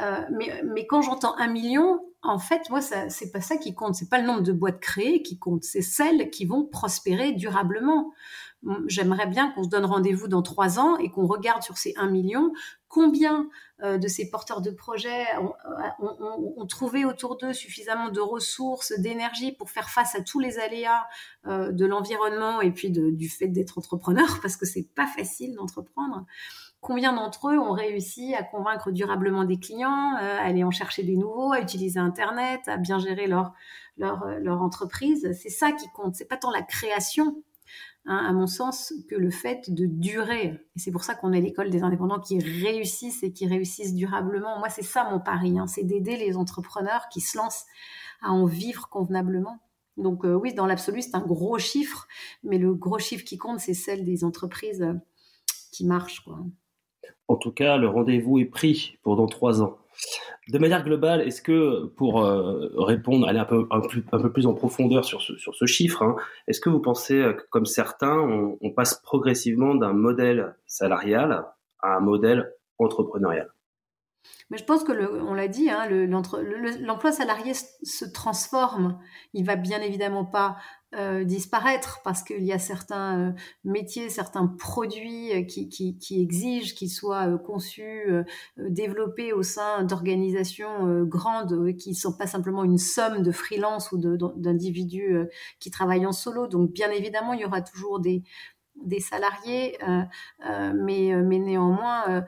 Euh, 0.00 0.20
mais, 0.32 0.62
mais 0.64 0.86
quand 0.86 1.00
j'entends 1.00 1.34
un 1.38 1.48
million, 1.48 2.00
en 2.22 2.38
fait, 2.38 2.68
moi, 2.68 2.82
ça, 2.82 3.08
c'est 3.08 3.32
pas 3.32 3.40
ça 3.40 3.56
qui 3.56 3.74
compte. 3.74 3.94
C'est 3.94 4.10
pas 4.10 4.18
le 4.18 4.26
nombre 4.26 4.42
de 4.42 4.52
boîtes 4.52 4.80
créées 4.80 5.22
qui 5.22 5.38
compte. 5.38 5.64
C'est 5.64 5.82
celles 5.82 6.30
qui 6.30 6.44
vont 6.44 6.66
prospérer 6.66 7.32
durablement. 7.32 8.12
J'aimerais 8.86 9.26
bien 9.26 9.50
qu'on 9.50 9.64
se 9.64 9.68
donne 9.68 9.84
rendez-vous 9.84 10.28
dans 10.28 10.42
trois 10.42 10.78
ans 10.78 10.96
et 10.96 11.10
qu'on 11.10 11.26
regarde 11.26 11.62
sur 11.62 11.78
ces 11.78 11.94
1 11.96 12.08
million 12.08 12.52
combien 12.92 13.48
euh, 13.82 13.96
de 13.96 14.06
ces 14.06 14.30
porteurs 14.30 14.60
de 14.60 14.70
projets 14.70 15.24
ont, 15.98 16.66
trouvé 16.66 17.04
autour 17.04 17.38
d'eux 17.38 17.54
suffisamment 17.54 18.10
de 18.10 18.20
ressources, 18.20 18.92
d'énergie 19.00 19.50
pour 19.52 19.70
faire 19.70 19.88
face 19.88 20.14
à 20.14 20.20
tous 20.20 20.38
les 20.38 20.58
aléas 20.58 21.06
euh, 21.46 21.72
de 21.72 21.86
l'environnement 21.86 22.60
et 22.60 22.70
puis 22.70 22.90
du 22.90 23.28
fait 23.28 23.48
d'être 23.48 23.78
entrepreneur, 23.78 24.38
parce 24.42 24.56
que 24.56 24.66
c'est 24.66 24.86
pas 24.94 25.06
facile 25.06 25.54
d'entreprendre. 25.54 26.26
Combien 26.80 27.12
d'entre 27.14 27.48
eux 27.48 27.58
ont 27.58 27.72
réussi 27.72 28.34
à 28.34 28.42
convaincre 28.42 28.90
durablement 28.90 29.44
des 29.44 29.58
clients, 29.58 30.16
euh, 30.20 30.38
à 30.38 30.42
aller 30.42 30.62
en 30.62 30.70
chercher 30.70 31.02
des 31.02 31.16
nouveaux, 31.16 31.52
à 31.52 31.60
utiliser 31.60 31.98
Internet, 31.98 32.60
à 32.66 32.76
bien 32.76 32.98
gérer 32.98 33.26
leur, 33.26 33.54
leur, 33.96 34.26
leur 34.40 34.60
entreprise? 34.62 35.32
C'est 35.40 35.50
ça 35.50 35.72
qui 35.72 35.88
compte. 35.94 36.14
C'est 36.14 36.28
pas 36.28 36.36
tant 36.36 36.50
la 36.50 36.62
création 36.62 37.42
Hein, 38.04 38.16
à 38.28 38.32
mon 38.32 38.48
sens, 38.48 38.92
que 39.08 39.14
le 39.14 39.30
fait 39.30 39.70
de 39.70 39.86
durer. 39.86 40.60
Et 40.74 40.78
c'est 40.80 40.90
pour 40.90 41.04
ça 41.04 41.14
qu'on 41.14 41.32
est 41.32 41.40
l'école 41.40 41.70
des 41.70 41.84
indépendants 41.84 42.18
qui 42.18 42.40
réussissent 42.40 43.22
et 43.22 43.32
qui 43.32 43.46
réussissent 43.46 43.94
durablement. 43.94 44.58
Moi, 44.58 44.68
c'est 44.70 44.82
ça 44.82 45.08
mon 45.08 45.20
pari, 45.20 45.56
hein, 45.56 45.68
c'est 45.68 45.84
d'aider 45.84 46.16
les 46.16 46.36
entrepreneurs 46.36 47.08
qui 47.12 47.20
se 47.20 47.38
lancent 47.38 47.64
à 48.20 48.32
en 48.32 48.44
vivre 48.44 48.88
convenablement. 48.88 49.58
Donc 49.96 50.24
euh, 50.24 50.34
oui, 50.34 50.52
dans 50.52 50.66
l'absolu, 50.66 51.00
c'est 51.02 51.14
un 51.14 51.24
gros 51.24 51.58
chiffre, 51.58 52.08
mais 52.42 52.58
le 52.58 52.74
gros 52.74 52.98
chiffre 52.98 53.24
qui 53.24 53.38
compte, 53.38 53.60
c'est 53.60 53.74
celle 53.74 54.04
des 54.04 54.24
entreprises 54.24 54.82
euh, 54.82 54.94
qui 55.70 55.86
marchent. 55.86 56.24
En 57.28 57.36
tout 57.36 57.52
cas, 57.52 57.76
le 57.76 57.88
rendez-vous 57.88 58.38
est 58.40 58.46
pris 58.46 58.98
pour 59.02 59.14
dans 59.14 59.26
trois 59.26 59.62
ans. 59.62 59.78
De 60.48 60.58
manière 60.58 60.82
globale, 60.82 61.20
est-ce 61.20 61.40
que 61.40 61.86
pour 61.96 62.24
euh, 62.24 62.68
répondre, 62.76 63.28
aller 63.28 63.38
un 63.38 63.44
peu, 63.44 63.68
un, 63.70 63.80
peu 63.80 64.32
plus 64.32 64.46
en 64.46 64.54
profondeur 64.54 65.04
sur 65.04 65.22
ce, 65.22 65.36
sur 65.36 65.54
ce 65.54 65.66
chiffre, 65.66 66.02
hein, 66.02 66.16
est-ce 66.48 66.60
que 66.60 66.68
vous 66.68 66.80
pensez 66.80 67.14
que, 67.14 67.46
comme 67.50 67.66
certains, 67.66 68.18
on, 68.18 68.70
passe 68.72 69.00
progressivement 69.04 69.76
d'un 69.76 69.92
modèle 69.92 70.56
salarial 70.66 71.44
à 71.80 71.96
un 71.96 72.00
modèle 72.00 72.52
entrepreneurial? 72.78 73.52
Mais 74.50 74.58
je 74.58 74.64
pense 74.64 74.82
que, 74.82 74.92
on 75.20 75.34
l'a 75.34 75.46
dit, 75.46 75.70
hein, 75.70 75.88
l'emploi 75.88 77.12
salarié 77.12 77.52
se 77.54 78.04
transforme. 78.04 78.98
Il 79.34 79.44
va 79.44 79.54
bien 79.54 79.80
évidemment 79.80 80.24
pas 80.24 80.56
euh, 80.94 81.24
disparaître 81.24 82.00
parce 82.04 82.22
qu'il 82.22 82.44
y 82.44 82.52
a 82.52 82.58
certains 82.58 83.18
euh, 83.18 83.32
métiers, 83.64 84.10
certains 84.10 84.46
produits 84.46 85.32
euh, 85.32 85.42
qui, 85.42 85.70
qui, 85.70 85.96
qui, 85.96 86.20
exigent 86.20 86.74
qu'ils 86.74 86.90
soient 86.90 87.38
conçus, 87.38 88.10
développés 88.58 89.32
au 89.32 89.42
sein 89.42 89.84
d'organisations 89.84 91.02
grandes 91.04 91.74
qui 91.76 91.90
ne 91.90 91.94
sont 91.94 92.12
pas 92.12 92.26
simplement 92.26 92.62
une 92.62 92.76
somme 92.76 93.22
de 93.22 93.32
freelance 93.32 93.90
ou 93.92 93.98
d'individus 93.98 95.16
qui 95.60 95.70
travaillent 95.70 96.06
en 96.06 96.12
solo. 96.12 96.46
Donc 96.46 96.72
bien 96.72 96.90
évidemment, 96.90 97.32
il 97.32 97.40
y 97.40 97.44
aura 97.46 97.62
toujours 97.62 97.98
des, 97.98 98.22
des 98.84 99.00
salariés, 99.00 99.78
euh, 99.82 100.02
euh, 100.46 100.72
mais, 100.74 101.12
euh, 101.12 101.22
mais 101.22 101.38
néanmoins, 101.38 102.24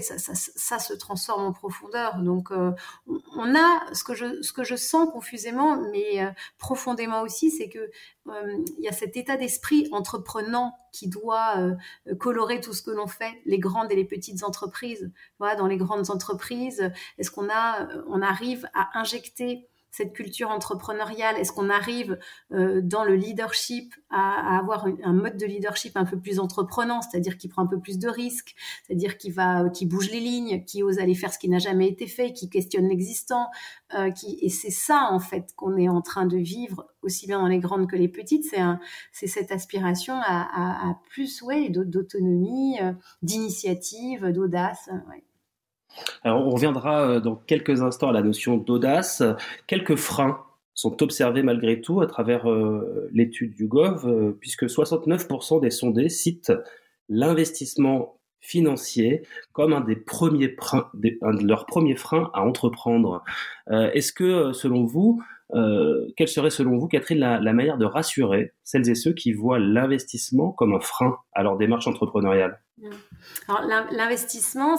ça, 0.00 0.34
ça, 0.34 0.78
se 0.78 0.92
transforme 0.94 1.44
en 1.44 1.52
profondeur. 1.52 2.18
Donc, 2.18 2.50
on 2.50 3.54
a 3.54 3.94
ce 3.94 4.04
que 4.04 4.14
je, 4.14 4.42
ce 4.42 4.52
que 4.52 4.64
je 4.64 4.76
sens 4.76 5.10
confusément, 5.12 5.76
mais 5.90 6.32
profondément 6.58 7.22
aussi, 7.22 7.50
c'est 7.50 7.68
que 7.68 7.90
il 8.78 8.84
y 8.84 8.88
a 8.88 8.92
cet 8.92 9.16
état 9.16 9.36
d'esprit 9.36 9.88
entreprenant 9.90 10.76
qui 10.92 11.08
doit 11.08 11.54
colorer 12.18 12.60
tout 12.60 12.72
ce 12.72 12.82
que 12.82 12.90
l'on 12.90 13.06
fait, 13.06 13.32
les 13.44 13.58
grandes 13.58 13.90
et 13.90 13.96
les 13.96 14.04
petites 14.04 14.44
entreprises. 14.44 15.10
Voilà, 15.38 15.56
dans 15.56 15.66
les 15.66 15.78
grandes 15.78 16.10
entreprises, 16.10 16.90
est-ce 17.18 17.30
qu'on 17.30 17.48
a, 17.50 17.88
on 18.08 18.22
arrive 18.22 18.68
à 18.74 18.98
injecter 18.98 19.69
cette 19.90 20.12
culture 20.12 20.50
entrepreneuriale? 20.50 21.36
Est-ce 21.36 21.52
qu'on 21.52 21.70
arrive 21.70 22.18
euh, 22.52 22.80
dans 22.82 23.04
le 23.04 23.14
leadership 23.14 23.94
à, 24.10 24.58
avoir 24.58 24.86
un 25.04 25.12
mode 25.12 25.36
de 25.36 25.46
leadership 25.46 25.96
un 25.96 26.04
peu 26.04 26.18
plus 26.18 26.40
entreprenant, 26.40 27.02
c'est-à-dire 27.02 27.38
qui 27.38 27.48
prend 27.48 27.62
un 27.62 27.66
peu 27.66 27.80
plus 27.80 27.98
de 27.98 28.08
risques, 28.08 28.54
c'est-à-dire 28.86 29.18
qui 29.18 29.30
va, 29.30 29.68
qui 29.70 29.86
bouge 29.86 30.10
les 30.10 30.20
lignes, 30.20 30.64
qui 30.64 30.82
ose 30.82 30.98
aller 30.98 31.14
faire 31.14 31.32
ce 31.32 31.38
qui 31.38 31.48
n'a 31.48 31.58
jamais 31.58 31.88
été 31.88 32.06
fait, 32.06 32.32
qui 32.32 32.48
questionne 32.48 32.88
l'existant, 32.88 33.48
euh, 33.94 34.10
qui 34.10 34.38
et 34.42 34.48
c'est 34.48 34.70
ça 34.70 35.08
en 35.10 35.20
fait 35.20 35.52
qu'on 35.56 35.76
est 35.76 35.88
en 35.88 36.02
train 36.02 36.26
de 36.26 36.36
vivre 36.36 36.86
aussi 37.02 37.26
bien 37.26 37.40
dans 37.40 37.48
les 37.48 37.58
grandes 37.58 37.88
que 37.88 37.96
les 37.96 38.08
petites. 38.08 38.44
C'est 38.44 38.60
c'est 39.12 39.26
cette 39.26 39.52
aspiration 39.52 40.14
à, 40.14 40.42
à, 40.42 40.90
à 40.90 41.00
plus, 41.10 41.42
ouais, 41.42 41.68
d'autonomie, 41.68 42.80
euh, 42.80 42.92
d'initiative, 43.22 44.26
d'audace. 44.26 44.88
Ouais. 45.08 45.24
Alors, 46.22 46.46
on 46.46 46.50
reviendra 46.50 47.02
euh, 47.02 47.20
dans 47.20 47.36
quelques 47.36 47.82
instants 47.82 48.08
à 48.08 48.12
la 48.12 48.22
notion 48.22 48.56
d'audace. 48.56 49.22
Quelques 49.66 49.96
freins 49.96 50.40
sont 50.74 51.02
observés 51.02 51.42
malgré 51.42 51.80
tout 51.80 52.00
à 52.00 52.06
travers 52.06 52.50
euh, 52.50 53.08
l'étude 53.12 53.54
du 53.54 53.66
Gov, 53.66 54.06
euh, 54.06 54.36
puisque 54.40 54.64
69% 54.64 55.60
des 55.60 55.70
sondés 55.70 56.08
citent 56.08 56.52
l'investissement 57.08 58.16
financier 58.40 59.22
comme 59.52 59.74
un 59.74 59.82
des 59.82 59.96
premiers 59.96 60.48
de 60.94 61.46
leurs 61.46 61.66
premiers 61.66 61.96
freins 61.96 62.30
à 62.32 62.40
entreprendre. 62.40 63.22
Est-ce 63.68 64.14
que, 64.14 64.54
selon 64.54 64.86
vous, 64.86 65.22
quelle 66.16 66.28
serait 66.28 66.48
selon 66.48 66.78
vous, 66.78 66.88
Catherine, 66.88 67.18
la, 67.18 67.52
manière 67.52 67.76
de 67.76 67.84
rassurer 67.84 68.54
celles 68.64 68.88
et 68.88 68.94
ceux 68.94 69.12
qui 69.12 69.34
voient 69.34 69.58
l'investissement 69.58 70.52
comme 70.52 70.72
un 70.72 70.80
frein 70.80 71.18
à 71.32 71.42
leur 71.42 71.58
démarche 71.58 71.86
entrepreneuriale? 71.86 72.62
L'investissement, 73.92 74.78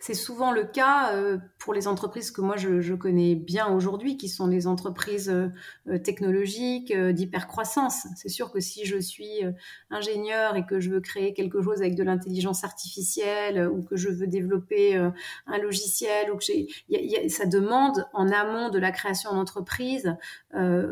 c'est 0.00 0.14
souvent 0.14 0.52
le 0.52 0.64
cas 0.64 1.14
euh, 1.14 1.38
pour 1.58 1.74
les 1.74 1.88
entreprises 1.88 2.30
que 2.30 2.40
moi 2.40 2.56
je, 2.56 2.94
connais 2.94 3.34
bien 3.34 3.68
aujourd'hui, 3.68 4.16
qui 4.16 4.28
sont 4.28 4.46
les 4.46 4.66
entreprises 4.66 5.30
euh, 5.30 5.98
technologiques 5.98 6.92
euh, 6.92 7.12
d'hypercroissance. 7.12 8.06
C'est 8.16 8.28
sûr 8.28 8.52
que 8.52 8.60
si 8.60 8.84
je 8.84 8.98
suis 8.98 9.42
ingénieur 9.90 10.56
et 10.56 10.64
que 10.64 10.80
je 10.80 10.90
veux 10.90 11.00
créer 11.00 11.34
quelque 11.34 11.62
chose 11.62 11.80
avec 11.80 11.94
de 11.94 12.02
l'intelligence 12.02 12.64
artificielle 12.64 13.68
ou 13.68 13.82
que 13.82 13.96
je 13.96 14.08
veux 14.08 14.26
développer 14.26 14.94
un 14.94 15.58
logiciel, 15.58 16.30
ou 16.30 16.36
que 16.36 16.44
ça 17.28 17.46
demande 17.46 18.06
en 18.12 18.30
amont 18.30 18.68
de 18.70 18.78
la 18.78 18.92
création 18.92 19.34
d'entreprise 19.34 20.16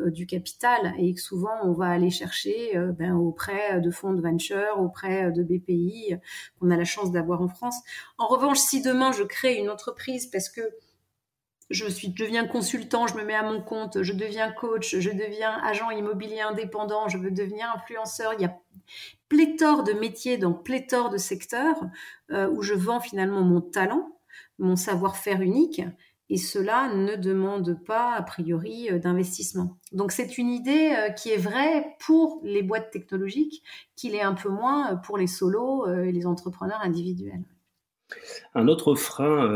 du 0.07 0.26
capital 0.26 0.95
et 0.99 1.14
que 1.14 1.21
souvent 1.21 1.54
on 1.62 1.73
va 1.73 1.87
aller 1.87 2.11
chercher 2.11 2.73
ben, 2.99 3.14
auprès 3.14 3.80
de 3.80 3.90
fonds 3.90 4.12
de 4.12 4.23
venture, 4.23 4.78
auprès 4.78 5.30
de 5.33 5.42
BPI 5.42 6.16
qu'on 6.59 6.70
a 6.70 6.76
la 6.76 6.85
chance 6.85 7.12
d'avoir 7.12 7.42
en 7.42 7.49
France. 7.49 7.76
En 8.18 8.26
revanche, 8.26 8.59
si 8.59 8.82
demain 8.82 9.12
je 9.12 9.23
crée 9.23 9.54
une 9.54 9.70
entreprise 9.70 10.26
parce 10.26 10.49
que 10.49 10.62
je 11.70 11.87
suis, 11.87 12.09
deviens 12.09 12.47
consultant, 12.47 13.06
je 13.06 13.14
me 13.14 13.25
mets 13.25 13.35
à 13.35 13.44
mon 13.44 13.62
compte, 13.62 14.02
je 14.02 14.12
deviens 14.12 14.50
coach, 14.50 14.97
je 14.99 15.11
deviens 15.11 15.61
agent 15.62 15.90
immobilier 15.90 16.40
indépendant, 16.40 17.09
je 17.09 17.16
veux 17.16 17.30
devenir 17.30 17.73
influenceur. 17.75 18.35
Il 18.35 18.42
y 18.42 18.44
a 18.44 18.59
pléthore 19.28 19.85
de 19.85 19.92
métiers 19.92 20.37
dans 20.37 20.52
pléthore 20.52 21.11
de 21.11 21.16
secteurs 21.16 21.80
euh, 22.32 22.49
où 22.49 22.62
je 22.62 22.75
vends 22.75 23.00
finalement 23.00 23.42
mon 23.42 23.61
talent, 23.61 24.18
mon 24.59 24.75
savoir-faire 24.75 25.40
unique 25.40 25.82
et 26.30 26.37
cela 26.37 26.94
ne 26.94 27.16
demande 27.16 27.76
pas 27.84 28.14
a 28.14 28.22
priori 28.22 28.88
euh, 28.90 28.99
d'investissement. 28.99 29.76
Donc 29.92 30.12
c'est 30.12 30.38
une 30.38 30.49
idée 30.49 30.94
euh, 30.96 31.10
qui 31.10 31.30
est 31.30 31.37
vraie 31.37 31.96
pour 31.99 32.40
les 32.44 32.62
boîtes 32.62 32.90
technologiques, 32.90 33.62
qu'il 33.96 34.14
est 34.14 34.22
un 34.22 34.34
peu 34.34 34.49
moins 34.49 34.92
euh, 34.92 34.96
pour 34.96 35.18
les 35.18 35.26
solos 35.26 35.87
et 35.88 36.12
les 36.12 36.26
entrepreneurs 36.26 36.80
individuels. 36.82 37.42
Un 38.54 38.66
autre 38.66 38.96
frein 38.96 39.46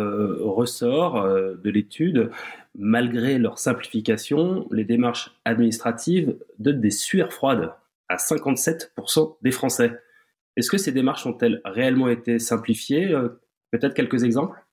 ressort 0.40 1.24
de 1.24 1.70
l'étude, 1.70 2.30
malgré 2.76 3.36
leur 3.36 3.58
simplification, 3.58 4.68
les 4.70 4.84
démarches 4.84 5.36
administratives 5.44 6.36
donnent 6.60 6.80
des 6.80 6.92
sueurs 6.92 7.32
froides 7.32 7.74
à 8.08 8.14
57% 8.14 9.38
des 9.42 9.50
Français. 9.50 10.00
Est-ce 10.56 10.70
que 10.70 10.78
ces 10.78 10.92
démarches 10.92 11.26
ont-elles 11.26 11.60
réellement 11.64 12.06
été 12.06 12.38
simplifiées 12.38 13.12
Peut-être 13.72 13.94
quelques 13.94 14.22
exemples? 14.22 14.64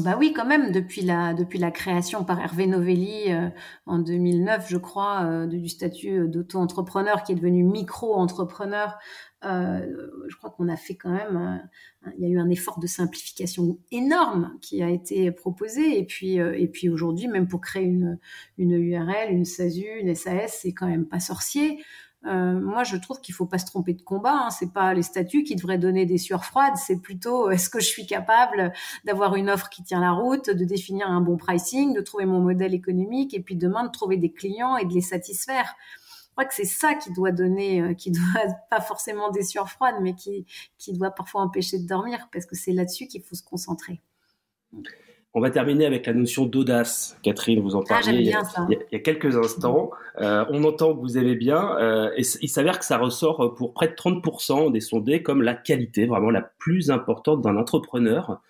Bah 0.00 0.16
oui, 0.18 0.32
quand 0.32 0.46
même, 0.46 0.72
depuis 0.72 1.02
la, 1.02 1.34
depuis 1.34 1.58
la 1.58 1.70
création 1.70 2.24
par 2.24 2.40
Hervé 2.40 2.66
Novelli 2.66 3.32
euh, 3.32 3.48
en 3.86 3.98
2009, 3.98 4.66
je 4.68 4.76
crois, 4.76 5.24
euh, 5.24 5.46
du 5.46 5.68
statut 5.68 6.28
d'auto-entrepreneur 6.28 7.22
qui 7.22 7.32
est 7.32 7.34
devenu 7.34 7.62
micro-entrepreneur, 7.64 8.98
euh, 9.44 9.80
je 10.28 10.36
crois 10.36 10.50
qu'on 10.50 10.68
a 10.68 10.76
fait 10.76 10.94
quand 10.94 11.10
même, 11.10 11.68
il 12.16 12.22
y 12.22 12.26
a 12.26 12.28
eu 12.28 12.38
un 12.38 12.48
effort 12.48 12.78
de 12.78 12.86
simplification 12.86 13.78
énorme 13.90 14.56
qui 14.60 14.82
a 14.82 14.88
été 14.88 15.30
proposé. 15.32 15.98
Et 15.98 16.04
puis, 16.04 16.36
et 16.36 16.68
puis 16.68 16.88
aujourd'hui, 16.88 17.28
même 17.28 17.48
pour 17.48 17.60
créer 17.60 17.84
une, 17.84 18.18
une 18.58 18.72
URL, 18.72 19.30
une 19.30 19.44
SASU, 19.44 19.86
une 20.00 20.14
SAS, 20.14 20.60
c'est 20.62 20.72
quand 20.72 20.86
même 20.86 21.06
pas 21.06 21.20
sorcier. 21.20 21.82
Euh, 22.26 22.60
moi, 22.60 22.84
je 22.84 22.96
trouve 22.96 23.20
qu'il 23.20 23.34
faut 23.34 23.46
pas 23.46 23.58
se 23.58 23.66
tromper 23.66 23.94
de 23.94 24.02
combat. 24.02 24.46
Hein. 24.46 24.50
C'est 24.50 24.72
pas 24.72 24.94
les 24.94 25.02
statuts 25.02 25.42
qui 25.42 25.56
devraient 25.56 25.78
donner 25.78 26.06
des 26.06 26.18
sueurs 26.18 26.44
froides. 26.44 26.76
C'est 26.76 27.00
plutôt 27.00 27.50
est-ce 27.50 27.68
que 27.68 27.80
je 27.80 27.86
suis 27.86 28.06
capable 28.06 28.72
d'avoir 29.04 29.34
une 29.34 29.50
offre 29.50 29.68
qui 29.68 29.82
tient 29.82 30.00
la 30.00 30.12
route, 30.12 30.48
de 30.50 30.64
définir 30.64 31.08
un 31.08 31.20
bon 31.20 31.36
pricing, 31.36 31.94
de 31.94 32.00
trouver 32.00 32.26
mon 32.26 32.40
modèle 32.40 32.74
économique 32.74 33.34
et 33.34 33.40
puis 33.40 33.56
demain 33.56 33.84
de 33.84 33.90
trouver 33.90 34.16
des 34.16 34.32
clients 34.32 34.76
et 34.76 34.84
de 34.84 34.92
les 34.92 35.00
satisfaire. 35.00 35.74
Je 35.98 36.30
crois 36.34 36.44
que 36.46 36.54
c'est 36.54 36.64
ça 36.64 36.94
qui 36.94 37.12
doit 37.12 37.32
donner, 37.32 37.82
euh, 37.82 37.94
qui 37.94 38.10
doit 38.12 38.54
pas 38.70 38.80
forcément 38.80 39.30
des 39.30 39.42
sueurs 39.42 39.68
froides, 39.68 39.96
mais 40.00 40.14
qui, 40.14 40.46
qui 40.78 40.92
doit 40.92 41.10
parfois 41.10 41.42
empêcher 41.42 41.78
de 41.78 41.86
dormir 41.86 42.28
parce 42.32 42.46
que 42.46 42.54
c'est 42.54 42.72
là-dessus 42.72 43.06
qu'il 43.06 43.22
faut 43.22 43.34
se 43.34 43.42
concentrer. 43.42 44.00
On 45.34 45.40
va 45.40 45.50
terminer 45.50 45.86
avec 45.86 46.06
la 46.06 46.12
notion 46.12 46.44
d'audace. 46.44 47.16
Catherine, 47.22 47.60
vous 47.60 47.74
en 47.74 47.80
ah, 47.82 48.00
parliez 48.00 48.18
il, 48.18 48.78
y 48.92 48.94
a, 48.94 48.98
quelques 48.98 49.34
instants. 49.36 49.90
Euh, 50.20 50.44
on 50.50 50.62
entend 50.64 50.94
que 50.94 51.00
vous 51.00 51.16
aimez 51.16 51.36
bien. 51.36 51.76
Euh, 51.78 52.10
et 52.16 52.22
il 52.42 52.48
s'avère 52.48 52.78
que 52.78 52.84
ça 52.84 52.98
ressort 52.98 53.54
pour 53.54 53.72
près 53.72 53.88
de 53.88 53.94
30% 53.94 54.70
des 54.70 54.80
sondés 54.80 55.22
comme 55.22 55.40
la 55.40 55.54
qualité 55.54 56.06
vraiment 56.06 56.30
la 56.30 56.42
plus 56.42 56.90
importante 56.90 57.40
d'un 57.40 57.56
entrepreneur. 57.56 58.42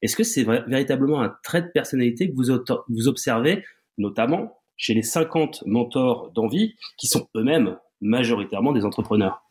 Est-ce 0.00 0.16
que 0.16 0.24
c'est 0.24 0.44
véritablement 0.44 1.20
un 1.20 1.34
trait 1.42 1.60
de 1.60 1.68
personnalité 1.68 2.30
que 2.30 2.34
vous, 2.34 2.58
vous 2.88 3.08
observez, 3.08 3.62
notamment 3.98 4.56
chez 4.78 4.94
les 4.94 5.02
50 5.02 5.64
mentors 5.66 6.30
d'envie, 6.30 6.74
qui 6.96 7.06
sont 7.06 7.28
eux-mêmes 7.36 7.76
majoritairement 8.00 8.72
des 8.72 8.86
entrepreneurs? 8.86 9.42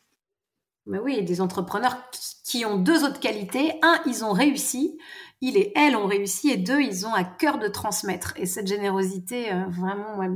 Mais 0.88 0.98
oui, 0.98 1.22
des 1.22 1.39
entrepreneurs 1.39 1.98
qui 2.44 2.66
ont 2.66 2.77
deux 2.77 3.03
autres 3.03 3.20
qualités. 3.20 3.74
Un, 3.83 4.01
ils 4.07 4.25
ont 4.25 4.31
réussi 4.31 4.98
il 5.41 5.55
et 5.55 5.71
elle 5.75 5.95
ont 5.95 6.05
réussi 6.05 6.49
et 6.49 6.57
deux, 6.57 6.81
ils 6.81 7.07
ont 7.07 7.13
à 7.13 7.23
cœur 7.23 7.59
de 7.59 7.67
transmettre. 7.67 8.33
Et 8.35 8.45
cette 8.45 8.67
générosité, 8.67 9.53
euh, 9.53 9.63
vraiment, 9.69 10.17
ouais, 10.17 10.27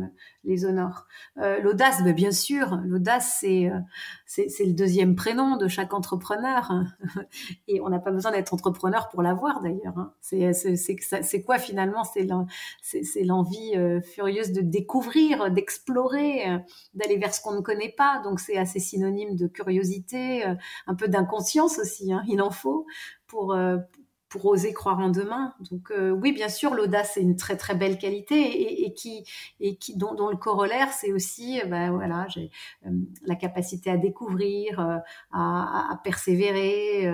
les 0.45 0.65
honore. 0.65 1.07
Euh, 1.39 1.59
l'audace, 1.59 2.01
ben, 2.03 2.13
bien 2.13 2.31
sûr, 2.31 2.79
l'audace, 2.85 3.37
c'est, 3.41 3.69
euh, 3.69 3.79
c'est, 4.25 4.47
c'est 4.47 4.65
le 4.65 4.71
deuxième 4.71 5.15
prénom 5.15 5.57
de 5.57 5.67
chaque 5.67 5.93
entrepreneur. 5.93 6.71
et 7.67 7.81
on 7.81 7.89
n'a 7.89 7.99
pas 7.99 8.11
besoin 8.11 8.31
d'être 8.31 8.53
entrepreneur 8.53 9.09
pour 9.09 9.21
l'avoir, 9.21 9.61
d'ailleurs. 9.61 9.97
Hein. 9.97 10.13
C'est, 10.21 10.53
c'est, 10.53 11.43
quoi 11.43 11.59
finalement 11.59 12.05
C'est, 12.05 12.25
l'envie 13.25 13.73
furieuse 14.03 14.53
de 14.53 14.61
découvrir, 14.61 15.51
d'explorer, 15.51 16.45
d'aller 16.93 17.17
vers 17.17 17.33
ce 17.33 17.41
qu'on 17.41 17.55
ne 17.55 17.61
connaît 17.61 17.93
pas. 17.95 18.21
Donc 18.23 18.39
c'est 18.39 18.57
assez 18.57 18.79
synonyme 18.79 19.35
de 19.35 19.47
curiosité, 19.47 20.45
un 20.87 20.95
peu 20.95 21.09
d'inconscience 21.09 21.77
aussi. 21.79 22.13
Hein, 22.13 22.23
il 22.27 22.41
en 22.41 22.51
faut 22.51 22.85
pour 23.27 23.55
oser 24.41 24.73
croire 24.73 24.99
en 24.99 25.09
demain. 25.09 25.53
Donc 25.71 25.91
euh, 25.91 26.11
oui, 26.11 26.31
bien 26.31 26.49
sûr, 26.49 26.73
l'audace 26.73 27.11
c'est 27.13 27.21
une 27.21 27.35
très 27.35 27.57
très 27.57 27.75
belle 27.75 27.97
qualité 27.97 28.83
et, 28.85 28.93
qui 28.93 29.23
et 29.59 29.77
qui 29.77 29.95
dont, 29.97 30.29
le 30.29 30.37
corollaire 30.37 30.91
c'est 30.91 31.11
aussi 31.11 31.61
euh, 31.61 31.65
ben, 31.65 31.91
voilà 31.91 32.25
j'ai 32.29 32.51
euh, 32.85 32.89
la 33.25 33.35
capacité 33.35 33.89
à 33.89 33.97
découvrir, 33.97 35.01
à, 35.31 35.99
persévérer, 36.03 37.11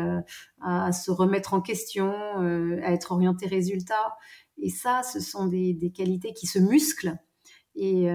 à, 0.61 0.91
se 0.91 1.11
remettre 1.11 1.53
en 1.53 1.61
question, 1.61 2.11
à 2.11 2.91
être 2.91 3.11
orienté 3.11 3.47
résultat. 3.47 4.17
Et 4.61 4.69
ça, 4.69 5.03
ce 5.03 5.19
sont 5.19 5.47
des, 5.47 5.91
qualités 5.95 6.33
qui 6.33 6.47
se 6.47 6.59
musclent 6.59 7.15
et, 7.75 8.07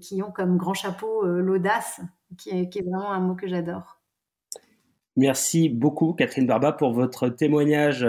qui 0.00 0.22
ont 0.22 0.32
comme 0.32 0.56
grand 0.56 0.74
chapeau 0.74 1.24
l'audace, 1.24 2.00
est, 2.46 2.68
qui 2.68 2.78
est 2.78 2.82
vraiment 2.82 3.12
un 3.12 3.20
mot 3.20 3.34
que 3.34 3.46
j'adore. 3.46 4.02
Merci 5.16 5.68
beaucoup, 5.68 6.14
Catherine 6.14 6.46
Barba, 6.46 6.72
pour 6.72 6.92
votre 6.92 7.28
témoignage 7.28 8.06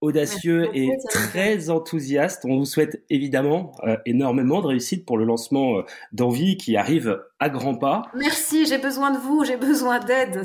audacieux 0.00 0.68
et 0.74 0.90
très 1.08 1.70
enthousiaste. 1.70 2.44
On 2.44 2.58
vous 2.58 2.64
souhaite 2.64 3.02
évidemment 3.10 3.72
euh, 3.84 3.96
énormément 4.06 4.60
de 4.60 4.66
réussite 4.66 5.06
pour 5.06 5.18
le 5.18 5.24
lancement 5.24 5.78
euh, 5.78 5.82
d'Envie 6.12 6.56
qui 6.56 6.76
arrive 6.76 7.20
à 7.38 7.50
grands 7.50 7.74
pas. 7.74 8.02
Merci, 8.14 8.64
j'ai 8.64 8.78
besoin 8.78 9.10
de 9.10 9.18
vous, 9.18 9.44
j'ai 9.44 9.58
besoin 9.58 9.98
d'aide. 9.98 10.42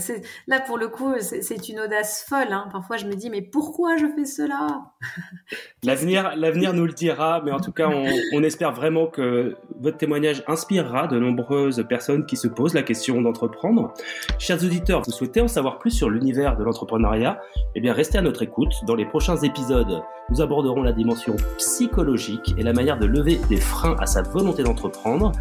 Là, 0.48 0.60
pour 0.60 0.78
le 0.78 0.90
coup, 0.90 1.14
c'est 1.20 1.70
une 1.70 1.80
audace 1.80 2.26
folle. 2.28 2.52
Hein. 2.52 2.68
Parfois, 2.72 2.98
je 2.98 3.06
me 3.06 3.14
dis, 3.14 3.30
mais 3.30 3.42
pourquoi 3.42 3.96
je 3.96 4.08
fais 4.08 4.26
cela? 4.26 4.92
L'avenir, 5.84 6.34
l'avenir 6.36 6.74
nous 6.74 6.86
le 6.86 6.92
dira, 6.92 7.42
mais 7.44 7.52
en 7.52 7.60
tout 7.60 7.72
cas, 7.72 7.88
on, 7.88 8.06
on, 8.34 8.44
espère 8.44 8.72
vraiment 8.72 9.08
que 9.08 9.56
votre 9.80 9.98
témoignage 9.98 10.44
inspirera 10.48 11.08
de 11.08 11.18
nombreuses 11.18 11.84
personnes 11.88 12.26
qui 12.26 12.38
se 12.38 12.48
posent 12.48 12.74
la 12.74 12.84
question 12.84 13.22
d'entreprendre. 13.22 13.94
Chers 14.38 14.64
auditeurs, 14.64 15.02
vous 15.02 15.12
souhaitez 15.12 15.42
en 15.42 15.48
savoir 15.48 15.80
plus 15.80 15.92
sur 15.92 16.10
l'univers 16.10 16.56
de 16.58 16.64
l'entrepreneuriat? 16.64 17.42
Eh 17.76 17.82
bien, 17.82 17.94
restez 17.94 18.18
à 18.18 18.22
notre 18.22 18.44
écoute. 18.44 18.74
Dans 18.86 18.96
les 18.96 19.06
prochains 19.06 19.38
épisodes, 19.38 20.04
nous 20.32 20.42
aborderons 20.42 20.82
la 20.82 20.94
dimension 20.94 21.36
psychologique 21.58 22.56
et 22.58 22.64
la 22.64 22.72
manière 22.74 22.98
de 22.98 23.06
lever 23.06 23.40
des 23.50 23.58
freins 23.58 23.98
à 24.00 24.06
sa 24.06 24.22
volonté 24.22 24.64
d'entreprendre. 24.64 25.34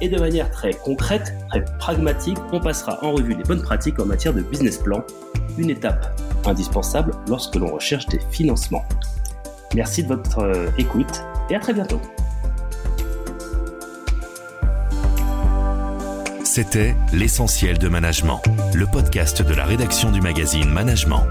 Et 0.00 0.08
de 0.08 0.18
manière 0.18 0.50
très 0.50 0.72
concrète, 0.72 1.34
très 1.48 1.64
pragmatique, 1.78 2.38
on 2.52 2.60
passera 2.60 3.04
en 3.04 3.12
revue 3.12 3.34
les 3.34 3.42
bonnes 3.42 3.62
pratiques 3.62 3.98
en 3.98 4.06
matière 4.06 4.32
de 4.32 4.42
business 4.42 4.78
plan, 4.78 5.02
une 5.58 5.70
étape 5.70 6.20
indispensable 6.46 7.12
lorsque 7.28 7.56
l'on 7.56 7.74
recherche 7.74 8.06
des 8.06 8.20
financements. 8.30 8.84
Merci 9.74 10.04
de 10.04 10.08
votre 10.08 10.38
euh, 10.38 10.68
écoute 10.78 11.22
et 11.50 11.56
à 11.56 11.58
très 11.58 11.72
bientôt. 11.72 12.00
C'était 16.44 16.94
L'essentiel 17.12 17.76
de 17.76 17.88
management, 17.88 18.40
le 18.72 18.86
podcast 18.86 19.42
de 19.42 19.52
la 19.52 19.64
rédaction 19.64 20.10
du 20.10 20.20
magazine 20.20 20.70
Management. 20.70 21.24